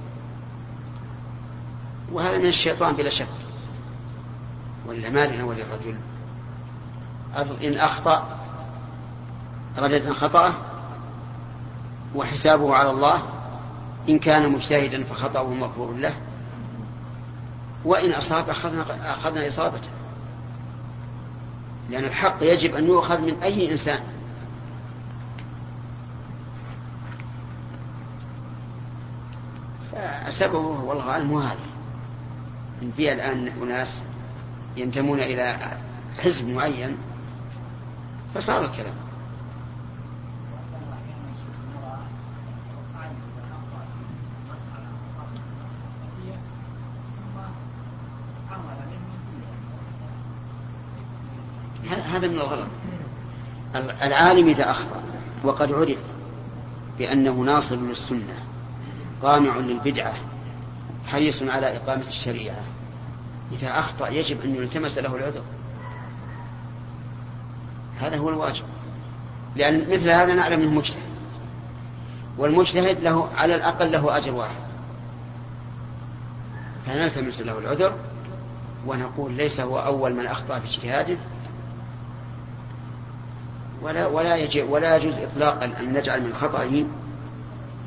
[2.13, 3.29] وهذا من الشيطان بلا شك.
[4.87, 5.97] ولا ما لنا وللرجل
[7.63, 8.39] إن أخطأ
[9.79, 10.55] ردد خطأه
[12.15, 13.23] وحسابه على الله
[14.09, 16.15] إن كان مجتهدا فخطأه مغفور له.
[17.85, 19.89] وإن أصاب أخذنا, أخذنا إصابته.
[21.91, 24.01] لأن الحق يجب أن يؤخذ من أي إنسان.
[29.93, 31.68] فسببه والله أعلم هذا.
[32.97, 34.03] في الآن أناس
[34.77, 35.77] ينتمون إلى
[36.19, 36.97] حزب معين
[38.35, 38.95] فصار الكلام.
[52.13, 52.69] هذا من الغلط.
[53.75, 55.03] العالم إذا أخطأ
[55.45, 55.99] وقد عرف
[56.99, 58.35] بأنه ناصر للسنة
[59.23, 60.15] قامع للبدعة
[61.09, 62.61] حريص على إقامة الشريعة.
[63.53, 65.43] إذا أخطأ يجب أن يلتمس له العذر.
[68.01, 68.65] هذا هو الواجب.
[69.57, 71.09] لأن مثل هذا نعلم أنه مجتهد.
[72.39, 74.69] والمجتهد له على الأقل له أجر واحد.
[76.87, 77.95] فنلتمس له العذر
[78.87, 81.17] ونقول ليس هو أول من أخطأ في اجتهاده.
[83.83, 86.85] ولا ولا يجوز إطلاقا أن نجعل من خطأه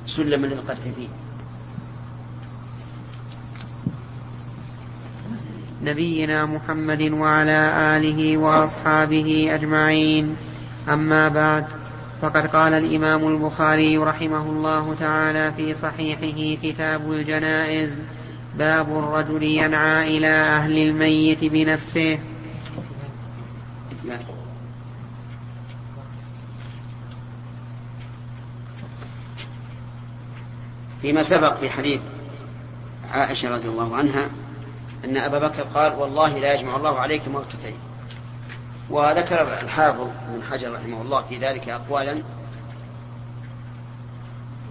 [0.08, 1.08] سلما للقدح فيه
[5.84, 10.36] نبينا محمد وعلى آله وأصحابه أجمعين.
[10.90, 11.66] أما بعد
[12.22, 17.94] فقد قال الإمام البخاري رحمه الله تعالى في صحيحه كتاب الجنائز
[18.58, 22.20] باب الرجل ينعى إلى أهل الميت بنفسه.
[31.02, 32.02] فيما سبق في حديث
[33.12, 34.30] عائشة رضي الله عنها
[35.06, 37.76] أن أبا بكر قال والله لا يجمع الله عليك موتتين.
[38.90, 42.24] وذكر الحافظ بن حجر رحمه الله في ذلك أقوالا.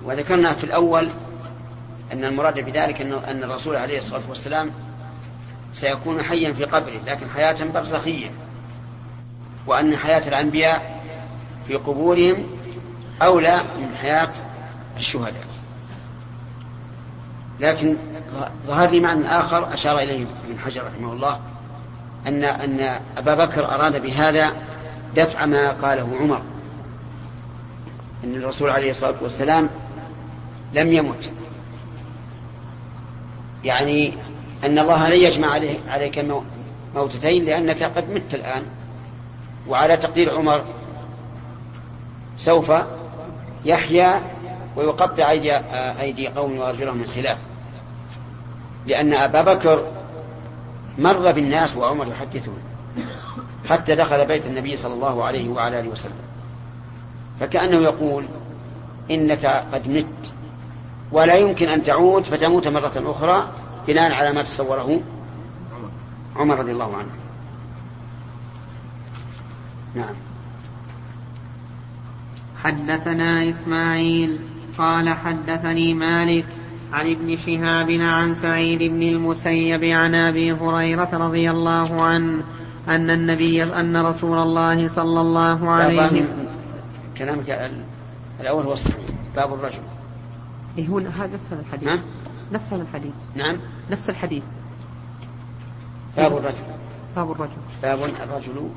[0.04, 1.10] وذكرنا في الأول
[2.12, 4.70] أن المراد بذلك أن الرسول عليه الصلاة والسلام
[5.72, 8.30] سيكون حيا في قبره لكن حياة برزخية.
[9.66, 11.02] وأن حياة الأنبياء
[11.66, 12.46] في قبورهم
[13.22, 14.32] أولى من حياة
[14.96, 15.49] الشهداء.
[17.60, 17.96] لكن
[18.66, 21.40] ظهر لي معنى آخر أشار إليه ابن حجر رحمه الله
[22.26, 24.52] أن أن أبا بكر أراد بهذا
[25.16, 26.42] دفع ما قاله عمر
[28.24, 29.68] أن الرسول عليه الصلاة والسلام
[30.72, 31.32] لم يمت.
[33.64, 34.14] يعني
[34.64, 36.26] أن الله لن يجمع عليك
[36.94, 38.62] موتتين لأنك قد مت الآن.
[39.68, 40.64] وعلى تقدير عمر
[42.38, 42.72] سوف
[43.64, 44.22] يحيا
[44.76, 45.56] ويقطع أيدي,
[46.00, 47.38] أيدي قوم وأرجلهم من خلاف.
[48.86, 49.92] لأن أبا بكر
[50.98, 52.58] مر بالناس وعمر يحدثون
[53.68, 56.12] حتى دخل بيت النبي صلى الله عليه وعلى آله وسلم.
[57.40, 58.24] فكأنه يقول
[59.10, 60.32] إنك قد مت
[61.12, 63.48] ولا يمكن أن تعود فتموت مرة أخرى
[63.88, 65.00] بناء على ما تصوره
[66.36, 67.10] عمر رضي الله عنه.
[69.94, 70.14] نعم.
[72.62, 74.38] حدثنا إسماعيل
[74.78, 76.46] قال حدثني مالك
[76.92, 82.42] عن ابن شهاب عن سعيد بن المسيب عن أبي هريرة رضي الله عنه
[82.88, 86.48] أن النبي أن رسول الله صلى الله عليه وسلم
[87.18, 87.70] كلامك
[88.40, 89.82] الأول هو الصحيح باب الرجل.
[90.78, 91.88] إيه هو هذا نفس الحديث.
[91.88, 92.00] نعم
[92.52, 93.12] نفس الحديث.
[93.34, 93.56] نعم.
[93.90, 94.42] نفس الحديث.
[96.16, 96.64] باب الرجل.
[97.16, 97.52] باب الرجل.
[97.82, 98.70] باب الرجل.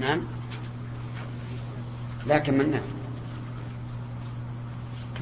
[0.00, 0.20] نعم.
[2.26, 3.01] لكن من نعم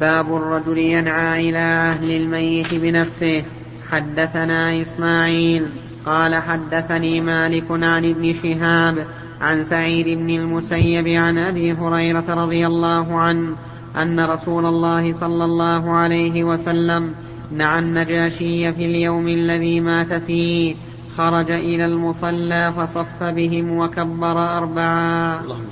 [0.00, 3.44] باب الرجل ينعى إلى أهل الميت بنفسه.
[3.90, 5.66] حدثنا إسماعيل
[6.06, 9.06] قال حدثني مالك عن ابن شهاب
[9.40, 13.56] عن سعيد بن المسيب عن أبي هريرة رضي الله عنه
[13.96, 17.14] أن رسول الله صلى الله عليه وسلم
[17.52, 20.74] نعى النجاشي في اليوم الذي مات فيه
[21.16, 25.40] خرج إلى المصلى فصف بهم وكبر أربعا.
[25.40, 25.66] اللهم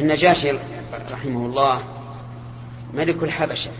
[0.00, 0.50] النجاشي
[1.12, 1.97] رحمه الله
[2.94, 3.70] ملك الحبشة.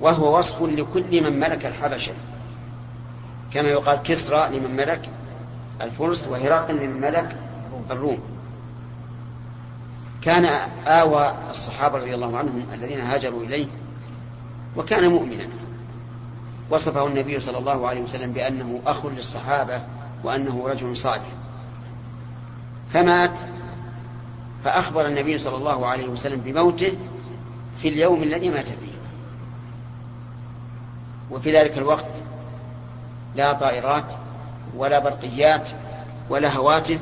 [0.00, 2.12] وهو وصف لكل من ملك الحبشة.
[3.52, 5.08] كما يقال كسرى لمن ملك
[5.80, 7.36] الفرس وهرقل لمن ملك
[7.90, 8.18] الروم.
[10.22, 10.44] كان
[10.86, 13.66] آوى الصحابة رضي الله عنهم الذين هاجروا إليه
[14.76, 15.46] وكان مؤمنا.
[16.70, 19.82] وصفه النبي صلى الله عليه وسلم بأنه أخ للصحابة
[20.24, 21.28] وأنه رجل صالح.
[22.92, 23.38] فمات
[24.64, 26.92] فأخبر النبي صلى الله عليه وسلم بموته
[27.82, 28.98] في اليوم الذي مات فيه.
[31.30, 32.10] وفي ذلك الوقت
[33.36, 34.12] لا طائرات
[34.76, 35.68] ولا برقيات
[36.30, 37.00] ولا هواتف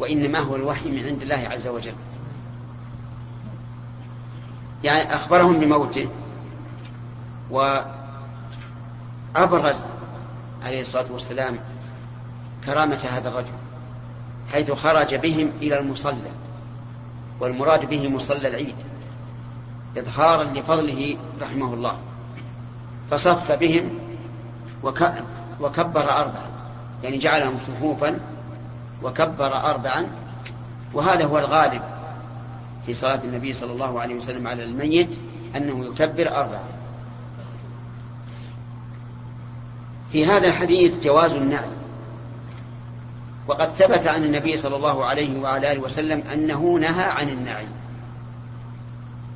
[0.00, 1.94] وإنما هو الوحي من عند الله عز وجل.
[4.84, 6.08] يعني أخبرهم بموته.
[7.50, 7.86] وأبرز
[10.62, 11.58] عليه الصلاة والسلام
[12.66, 13.52] كرامة هذا الرجل
[14.52, 16.30] حيث خرج بهم إلى المصلى
[17.40, 18.74] والمراد به مصلى العيد.
[19.96, 21.98] إظهارا لفضله رحمه الله.
[23.10, 23.90] فصف بهم
[25.60, 26.48] وكبر أربعا
[27.02, 28.20] يعني جعلهم صفوفا
[29.02, 30.06] وكبر أربعا.
[30.94, 31.82] وهذا هو الغالب
[32.86, 35.08] في صلاة النبي صلى الله عليه وسلم على الميت
[35.56, 36.64] أنه يكبر أربعا.
[40.12, 41.70] في هذا الحديث جواز النعي
[43.48, 47.66] وقد ثبت عن النبي صلى الله عليه وعلى آله وسلم أنه نهى عن النعي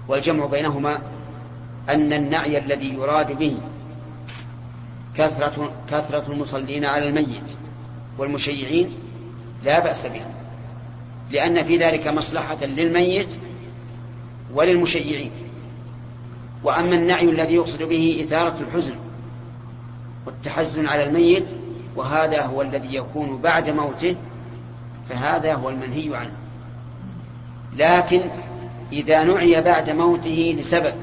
[0.09, 0.99] والجمع بينهما
[1.89, 3.57] أن النعي الذي يراد به
[5.17, 7.51] كثرة, كثرة المصلين على الميت
[8.19, 8.91] والمشيعين
[9.65, 10.23] لا بأس به
[11.31, 13.35] لأن في ذلك مصلحة للميت
[14.55, 15.31] وللمشيعين.
[16.65, 18.95] وأما النعي الذي يقصد به إثارة الحزن
[20.27, 21.47] والتحزن على الميت
[21.97, 24.17] وهذا هو الذي يكون بعد موته
[25.09, 26.33] فهذا هو المنهي عنه.
[27.77, 28.31] لكن
[28.93, 30.95] إذا نعي بعد موته لسبب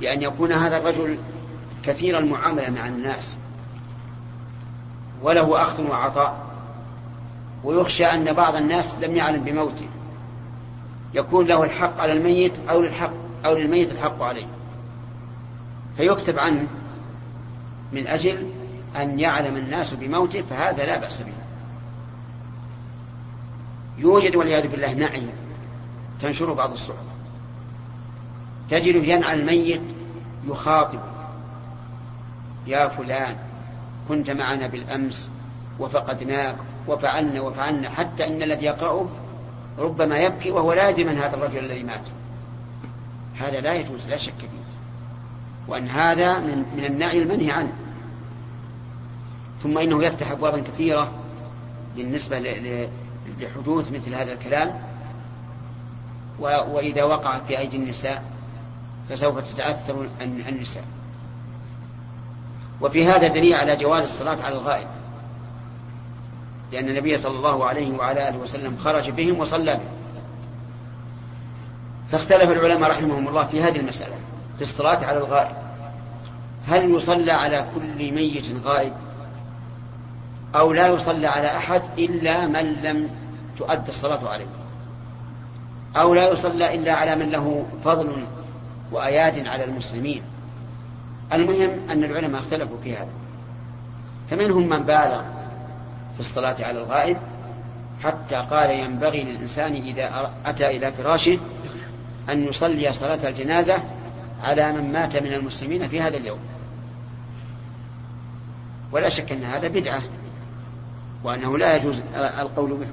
[0.00, 1.18] بأن يكون هذا الرجل
[1.84, 3.36] كثير المعاملة مع الناس
[5.22, 6.46] وله أخذ وعطاء
[7.64, 9.88] ويخشى أن بعض الناس لم يعلم بموته
[11.14, 13.12] يكون له الحق على الميت أو للحق
[13.44, 14.46] أو للميت الحق عليه.
[15.96, 16.66] فيكتب عنه
[17.92, 18.50] من أجل
[18.96, 21.32] أن يعلم الناس بموته فهذا لا بأس به.
[23.98, 25.22] يوجد والعياذ بالله نعي
[26.20, 26.96] تنشر بعض الصحف.
[28.70, 29.82] تجد ينعى الميت
[30.46, 31.00] يخاطب
[32.66, 33.36] يا فلان
[34.08, 35.28] كنت معنا بالأمس
[35.78, 36.56] وفقدناك
[36.88, 39.08] وفعلنا وفعلنا حتى إن الذي يقرأه
[39.78, 42.08] ربما يبكي وهو لا يدري من هذا الرجل الذي مات.
[43.38, 44.66] هذا لا يجوز لا شك فيه.
[45.68, 47.72] وأن هذا من, من النعي المنهي عنه.
[49.62, 51.10] ثم إنه يفتح أبوابا كثيرة
[51.96, 52.38] بالنسبة
[53.40, 54.80] لحدوث مثل هذا الكلام.
[56.40, 58.22] وإذا وقع في أيدي النساء
[59.10, 60.84] فسوف تتأثر النساء.
[62.80, 64.86] وفي هذا دليل على جواز الصلاة على الغائب.
[66.72, 69.96] لأن النبي صلى الله عليه وعلى آله وسلم خرج بهم وصلى بهم.
[72.12, 74.14] فاختلف العلماء رحمهم الله في هذه المسألة
[74.56, 75.56] في الصلاة على الغائب.
[76.68, 78.92] هل يصلى على كل ميت غائب؟
[80.54, 83.10] أو لا يصلى على أحد إلا من لم
[83.58, 84.46] تؤد الصلاة عليه.
[85.96, 88.26] أو لا يصلى إلا على من له فضل
[88.92, 90.22] وأياد على المسلمين.
[91.32, 93.08] المهم أن العلماء اختلفوا في هذا.
[94.30, 95.22] فمنهم من بالغ
[96.14, 97.16] في الصلاة على الغائب
[98.02, 101.38] حتى قال ينبغي للإنسان إذا أتى إلى فراشه
[102.30, 103.82] أن يصلي صلاة الجنازة
[104.42, 106.38] على من مات من المسلمين في هذا اليوم.
[108.92, 110.02] ولا شك أن هذا بدعة
[111.24, 112.86] وأنه لا يجوز القول به.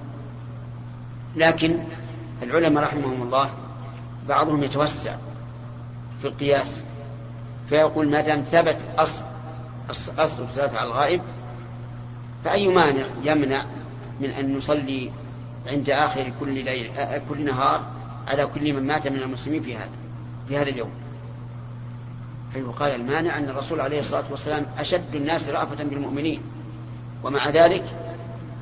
[1.36, 1.80] لكن
[2.44, 3.50] العلماء رحمهم الله
[4.30, 5.16] بعضهم يتوسع
[6.22, 6.82] في القياس
[7.70, 9.24] فيقول ما دام ثبت أصل
[9.90, 11.22] أصل الصلاة على الغائب
[12.44, 13.66] فأي مانع يمنع
[14.20, 15.12] من أن نصلي
[15.68, 16.92] عند آخر كل ليل
[17.30, 17.82] كل نهار
[18.28, 19.90] على كل من مات من المسلمين في هذا
[20.48, 20.92] في هذا اليوم.
[22.54, 26.42] فيقال المانع أن الرسول عليه الصلاة والسلام أشد الناس رأفة بالمؤمنين.
[27.24, 27.84] ومع ذلك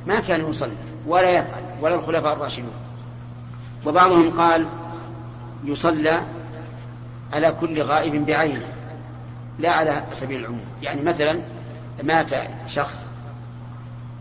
[0.07, 0.75] ما كان يصلي
[1.07, 2.73] ولا يفعل ولا الخلفاء الراشدون.
[3.85, 4.67] وبعضهم قال
[5.63, 6.21] يصلى
[7.33, 8.65] على كل غائب بعينه
[9.59, 10.65] لا على سبيل العموم.
[10.81, 11.39] يعني مثلا
[12.03, 12.33] مات
[12.67, 13.05] شخص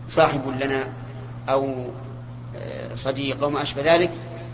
[0.09, 0.87] صاحب لنا
[1.49, 1.85] أو
[2.55, 4.11] آه، صديق أو ما أشبه ذلك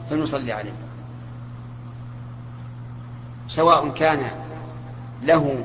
[0.09, 0.73] فنصلي عليه.
[3.47, 4.31] سواء كان
[5.23, 5.63] له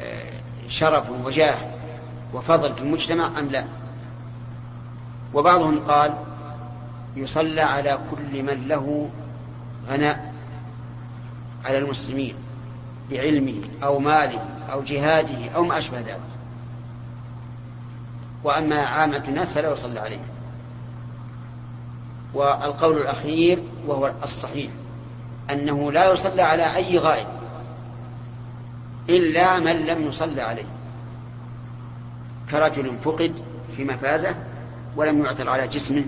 [0.00, 0.32] آه،
[0.68, 1.58] شرف وجاه
[2.34, 3.64] وفضل في المجتمع أم لا.
[5.34, 6.14] وبعضهم قال
[7.16, 9.10] يصلى على كل من له
[9.88, 10.32] غناء
[11.64, 12.34] على المسلمين
[13.10, 14.40] بعلمه أو ماله
[14.72, 16.20] أو جهاده أو ما أشبه ذلك.
[18.44, 20.20] وأما عامة الناس فلا يصلى عليه.
[22.34, 24.70] والقول الأخير وهو الصحيح
[25.50, 27.26] أنه لا يصلى على أي غائب
[29.08, 30.66] إلا من لم يصلى عليه.
[32.50, 33.34] كرجل فقد
[33.76, 34.34] في مفازة
[34.96, 36.04] ولم يعثر على جسمه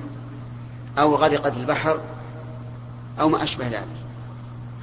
[0.99, 2.01] أو غرق في البحر
[3.21, 3.87] أو ما أشبه ذلك.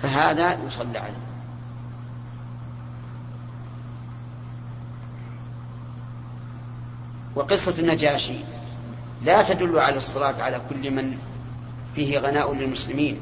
[0.02, 1.30] فهذا يصلى عليه.
[7.36, 8.38] وقصة النجاشي
[9.24, 11.18] لا تدل على الصلاة على كل من
[11.96, 13.20] فيه غناء للمسلمين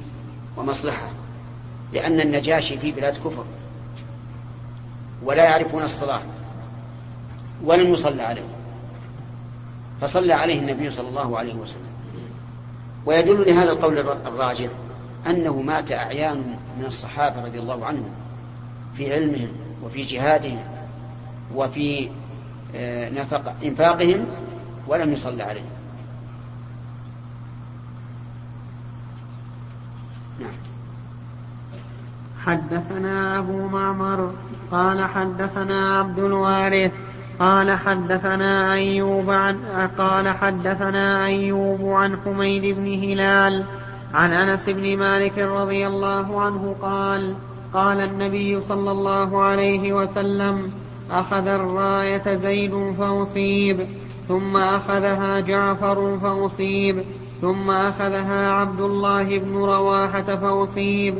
[0.57, 1.07] ومصلحة
[1.93, 3.45] لأن النجاشي في بلاد كفر
[5.23, 6.21] ولا يعرفون الصلاة
[7.63, 8.47] ولم يصلى عليه.
[10.01, 11.96] فصلى عليه النبي صلى الله عليه وسلم.
[13.07, 14.69] ويدل لهذا القول الراجح
[15.27, 16.37] أنه مات أعيان
[16.79, 18.09] من الصحابة رضي الله عنهم
[18.97, 19.49] في علمهم
[19.83, 20.59] وفي جهادهم
[21.55, 22.09] وفي
[22.75, 24.25] آه، نفق إنفاقهم
[24.87, 25.69] ولم يصلى عليهم.
[30.39, 30.49] نعم.
[32.45, 34.33] حدثنا أبو معمر
[34.71, 37.06] قال حدثنا عبد الوارث
[37.39, 39.57] قال حدثنا أيوب عن
[39.97, 43.63] قال حدثنا أيوب عن حميد بن هلال
[44.13, 47.35] عن أنس بن مالك رضي الله عنه قال
[47.73, 50.71] قال النبي صلى الله عليه وسلم
[51.11, 53.87] أخذ الراية زيد فأصيب
[54.27, 57.03] ثم أخذها جعفر فأصيب
[57.41, 61.15] ثم أخذها عبد الله بن رواحة فأصيب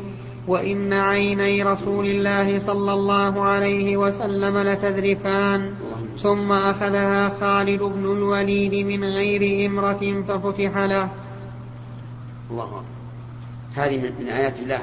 [0.47, 5.73] وإن عيني رسول الله صلى الله عليه وسلم لتذرفان
[6.17, 11.09] ثم أخذها خالد بن الوليد من غير إمرة ففتح له.
[12.51, 12.83] الله
[13.75, 14.81] هذه من آيات الله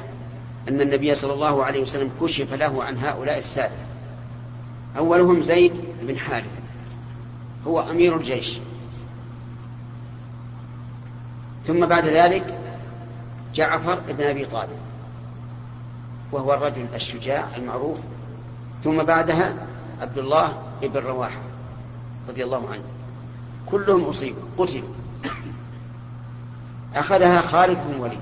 [0.68, 3.84] أن النبي صلى الله عليه وسلم كشف له عن هؤلاء السادة
[4.98, 6.48] أولهم زيد بن حارثة
[7.66, 8.58] هو أمير الجيش.
[11.66, 12.58] ثم بعد ذلك
[13.54, 14.83] جعفر بن أبي طالب.
[16.32, 17.98] وهو الرجل الشجاع المعروف.
[18.84, 19.54] ثم بعدها
[20.00, 21.40] عبد الله بن رواحة
[22.28, 22.82] رضي الله عنه.
[23.66, 24.88] كلهم أصيبوا قتلوا.
[26.94, 28.20] أخذها خالد بن وليد.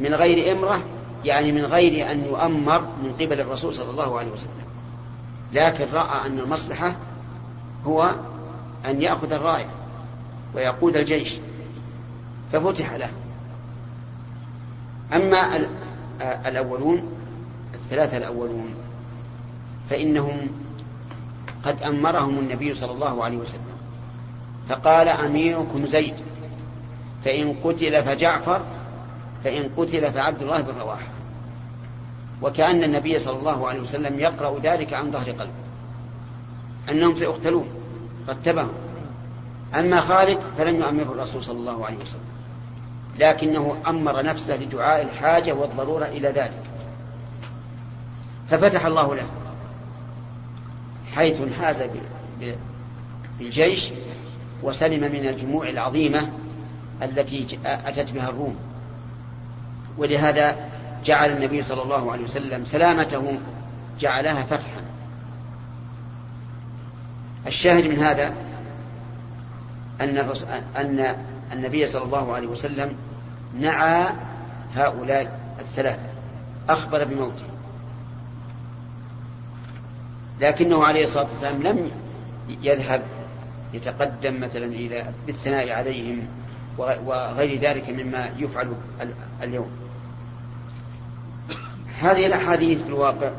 [0.00, 0.82] من غير إمرة
[1.24, 4.64] يعني من غير أن يؤمر من قبل الرسول صلى الله عليه وسلم.
[5.52, 6.96] لكن رأى أن المصلحة
[7.86, 8.14] هو
[8.86, 9.70] أن يأخذ الراية
[10.54, 11.38] ويقود الجيش.
[12.52, 13.10] ففتح له.
[15.12, 15.66] أما
[16.20, 17.02] الأولون
[17.84, 18.74] الثلاثة الأولون
[19.90, 20.48] فإنهم
[21.64, 23.74] قد أمرهم النبي صلى الله عليه وسلم.
[24.68, 26.14] فقال أميركم زيد
[27.24, 28.62] فإن قتل فجعفر
[29.44, 31.08] فإن قتل فعبد الله بن رواحة.
[32.42, 35.64] وكأن النبي صلى الله عليه وسلم يقرأ ذلك عن ظهر قلبه.
[36.90, 37.68] أنهم سيقتلون
[38.28, 38.72] رتبهم
[39.74, 42.20] أما خالد فلم يؤمره الرسول صلى الله عليه وسلم.
[43.18, 46.62] لكنه أمر نفسه لدعاء الحاجة والضرورة إلى ذلك.
[48.50, 49.26] ففتح الله له.
[51.14, 51.82] حيث انحاز
[53.38, 53.90] بالجيش
[54.62, 56.30] وسلم من الجموع العظيمة
[57.02, 58.56] التي أتت بها الروم.
[59.98, 60.56] ولهذا
[61.04, 63.38] جعل النبي صلى الله عليه وسلم سلامته
[64.00, 64.80] جعلها فتحا.
[67.46, 68.34] الشاهد من هذا
[70.00, 70.18] أن
[70.76, 71.16] أن
[71.52, 72.96] النبي صلى الله عليه وسلم
[73.60, 74.06] نعى
[74.76, 76.08] هؤلاء الثلاثة.
[76.68, 77.53] أخبر بموته.
[80.40, 81.90] لكنه عليه الصلاة والسلام لم
[82.62, 83.02] يذهب
[83.74, 86.28] يتقدم مثلا إلى بالثناء عليهم
[86.78, 88.72] وغير ذلك مما يفعل
[89.42, 89.70] اليوم.
[92.00, 93.30] هذه الأحاديث في الواقع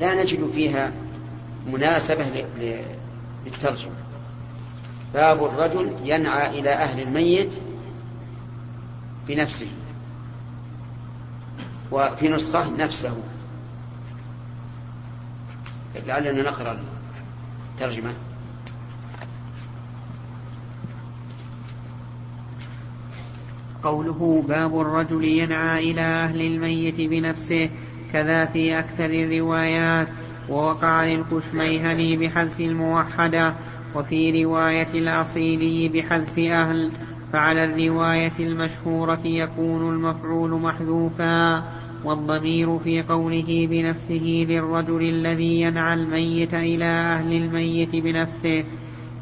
[0.00, 0.92] لا نجد فيها
[1.66, 2.44] مناسبة
[3.46, 3.92] للترجمة.
[5.14, 7.54] باب الرجل ينعى إلى أهل الميت
[9.28, 9.68] بنفسه
[11.92, 13.16] وفي نسخة نفسه.
[16.06, 16.78] لعلنا نقرأ
[17.74, 18.14] الترجمة.
[23.82, 27.70] قوله باب الرجل ينعى إلى أهل الميت بنفسه
[28.12, 30.08] كذا في أكثر الروايات
[30.48, 33.54] ووقع للكشميهني بحذف الموحدة
[33.94, 36.90] وفي رواية الأصيلي بحذف أهل
[37.32, 41.64] فعلى الرواية المشهورة يكون المفعول محذوفا.
[42.04, 48.64] والضمير في قوله بنفسه للرجل الذي ينعى الميت إلى أهل الميت بنفسه.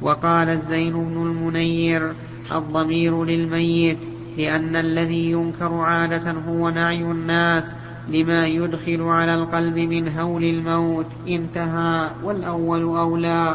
[0.03, 2.12] وقال الزين بن المنير
[2.53, 3.99] الضمير للميت
[4.39, 7.72] لأن الذي ينكر عادة هو نعي الناس
[8.09, 11.07] لما يدخل على القلب من هول الموت.
[11.29, 13.55] انتهى والأول أولى.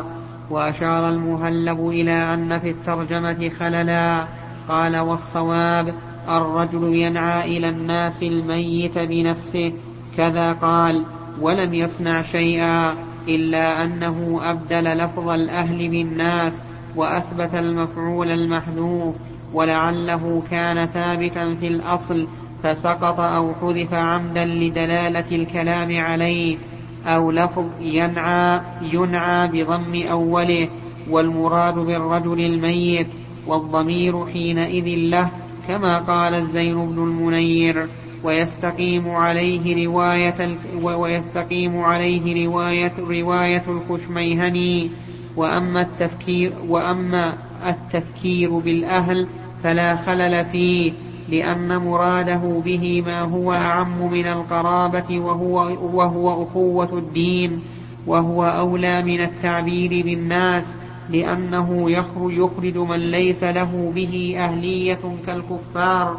[0.50, 4.28] وأشار المهلب إلى أن في الترجمة خللا.
[4.70, 5.94] قال والصواب
[6.30, 9.74] الرجل ينعى إلى الناس الميت بنفسه.
[10.18, 11.06] كذا قال
[11.42, 12.96] ولم يصنع شيئا
[13.28, 16.64] إلا أنه أبدل لفظ الأهل بالناس
[16.96, 19.16] وأثبت المفعول المحذوف
[19.54, 22.28] ولعله كان ثابتا في الأصل
[22.64, 26.58] فسقط أو حذف عمدا لدلالة الكلام عليه
[27.06, 30.70] أو لفظ ينعى ينعى بضم أوله
[31.10, 33.08] والمراد بالرجل الميت
[33.48, 35.32] والضمير حينئذ له
[35.68, 37.88] كما قال الزين بن المنير
[38.24, 44.92] ويستقيم عليه رواية ويستقيم عليه رواية رواية الخشميهني.
[45.36, 47.34] وأما التفكير وأما
[47.66, 49.28] التفكير بالأهل
[49.64, 50.92] فلا خلل فيه
[51.30, 55.56] لأن مراده به ما هو أعم من القرابة وهو,
[55.98, 57.62] وهو أخوة الدين
[58.08, 60.76] وهو أولى من التعبير بالناس.
[61.10, 61.92] لأنه
[62.28, 66.18] يخرج من ليس له به أهلية كالكفار.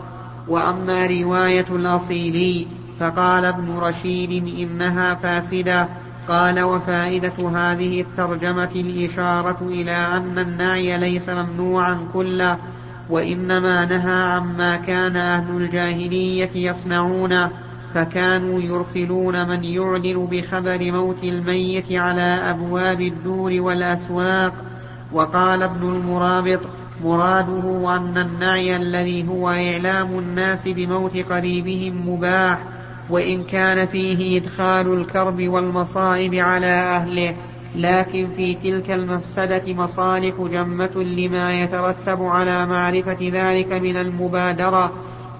[0.48, 2.66] وأما رواية الأصيلي
[3.00, 5.88] فقال ابن رشيد إنها فاسدة.
[6.28, 12.58] قال وفائدة هذه الترجمة الإشارة إلى أن النعي ليس ممنوعا كله
[13.10, 17.50] وإنما نهى عما كان أهل الجاهلية يصنعونه
[17.94, 24.54] فكانوا يرسلون من يعلن بخبر موت الميت على أبواب الدور والأسواق.
[25.12, 26.60] وقال ابن المرابط
[27.04, 32.58] مراده أن النعي الذي هو إعلام الناس بموت قريبهم مباح
[33.10, 37.34] وإن كان فيه إدخال الكرب والمصائب على أهله
[37.76, 44.92] لكن في تلك المفسدة مصالح جمة لما يترتب على معرفة ذلك من المبادرة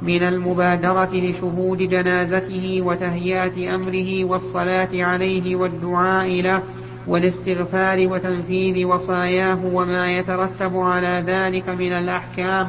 [0.03, 6.63] من المبادرة لشهود جنازته وتهيئة أمره والصلاة عليه والدعاء له.
[7.07, 12.69] والاستغفار وتنفيذ وصاياه وما يترتب على ذلك من الأحكام.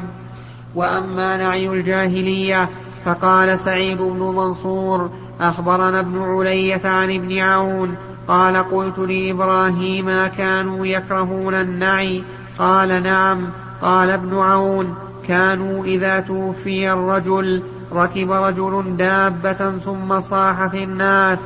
[0.76, 2.70] وأما نعي الجاهلية
[3.06, 5.10] فقال سعيد بن منصور
[5.42, 7.96] أخبرنا ابن علية عن ابن عون
[8.28, 12.24] قال قلت لإبراهيم كانوا يكرهون النعي؟
[12.60, 13.50] قال نعم.
[13.82, 14.96] قال ابن عون
[15.28, 17.64] كانوا إذا توفي الرجل
[17.94, 21.40] ركب رجل دابة ثم صاح في الناس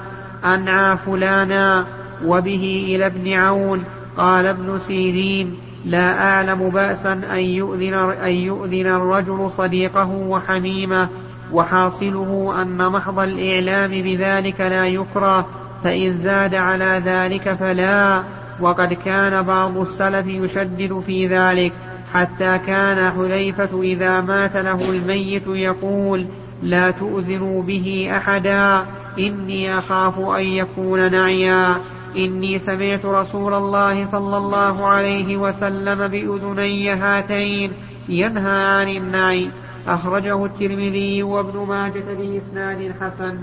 [0.46, 1.86] أنعى فلانا.
[2.26, 3.84] وبه إلى ابن عون
[4.18, 11.10] قال ابن سيرين لا أعلم بأسا أن يؤذن, أن يؤذن الرجل صديقه وحميمه
[11.54, 15.48] وحاصله أن محض الإعلام بذلك لا يكره
[15.84, 18.24] فإن زاد على ذلك فلا
[18.62, 21.74] وقد كان بعض السلف يشدد في ذلك
[22.14, 26.26] حتى كان حذيفة إذا مات له الميت يقول
[26.64, 28.86] لا تؤذنوا به أحدا
[29.20, 31.76] إني أخاف أن يكون نعيا
[32.16, 37.72] إني سمعت رسول الله صلى الله عليه وسلم بأذني هاتين
[38.10, 39.52] ينهى عن النعي
[39.88, 43.38] أخرجه الترمذي وابن ماجة بإسناد حسن.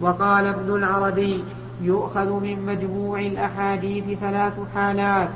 [0.00, 1.44] وقال ابن العربي
[1.82, 5.28] يؤخذ من مجموع الأحاديث ثلاث حالات.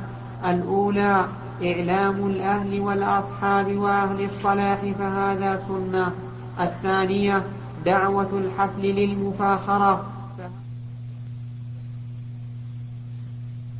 [0.44, 1.24] الأولى
[1.64, 6.12] إعلام الأهل والأصحاب وأهل الصلاح فهذا سنة.
[6.60, 7.42] الثانية
[7.84, 10.19] دعوة الحفل للمفاخرة.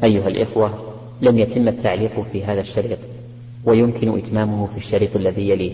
[0.04, 2.98] أيها الإخوة لم يتم التعليق في هذا الشريط
[3.64, 5.72] ويمكن إتمامه في الشريط الذي يليه.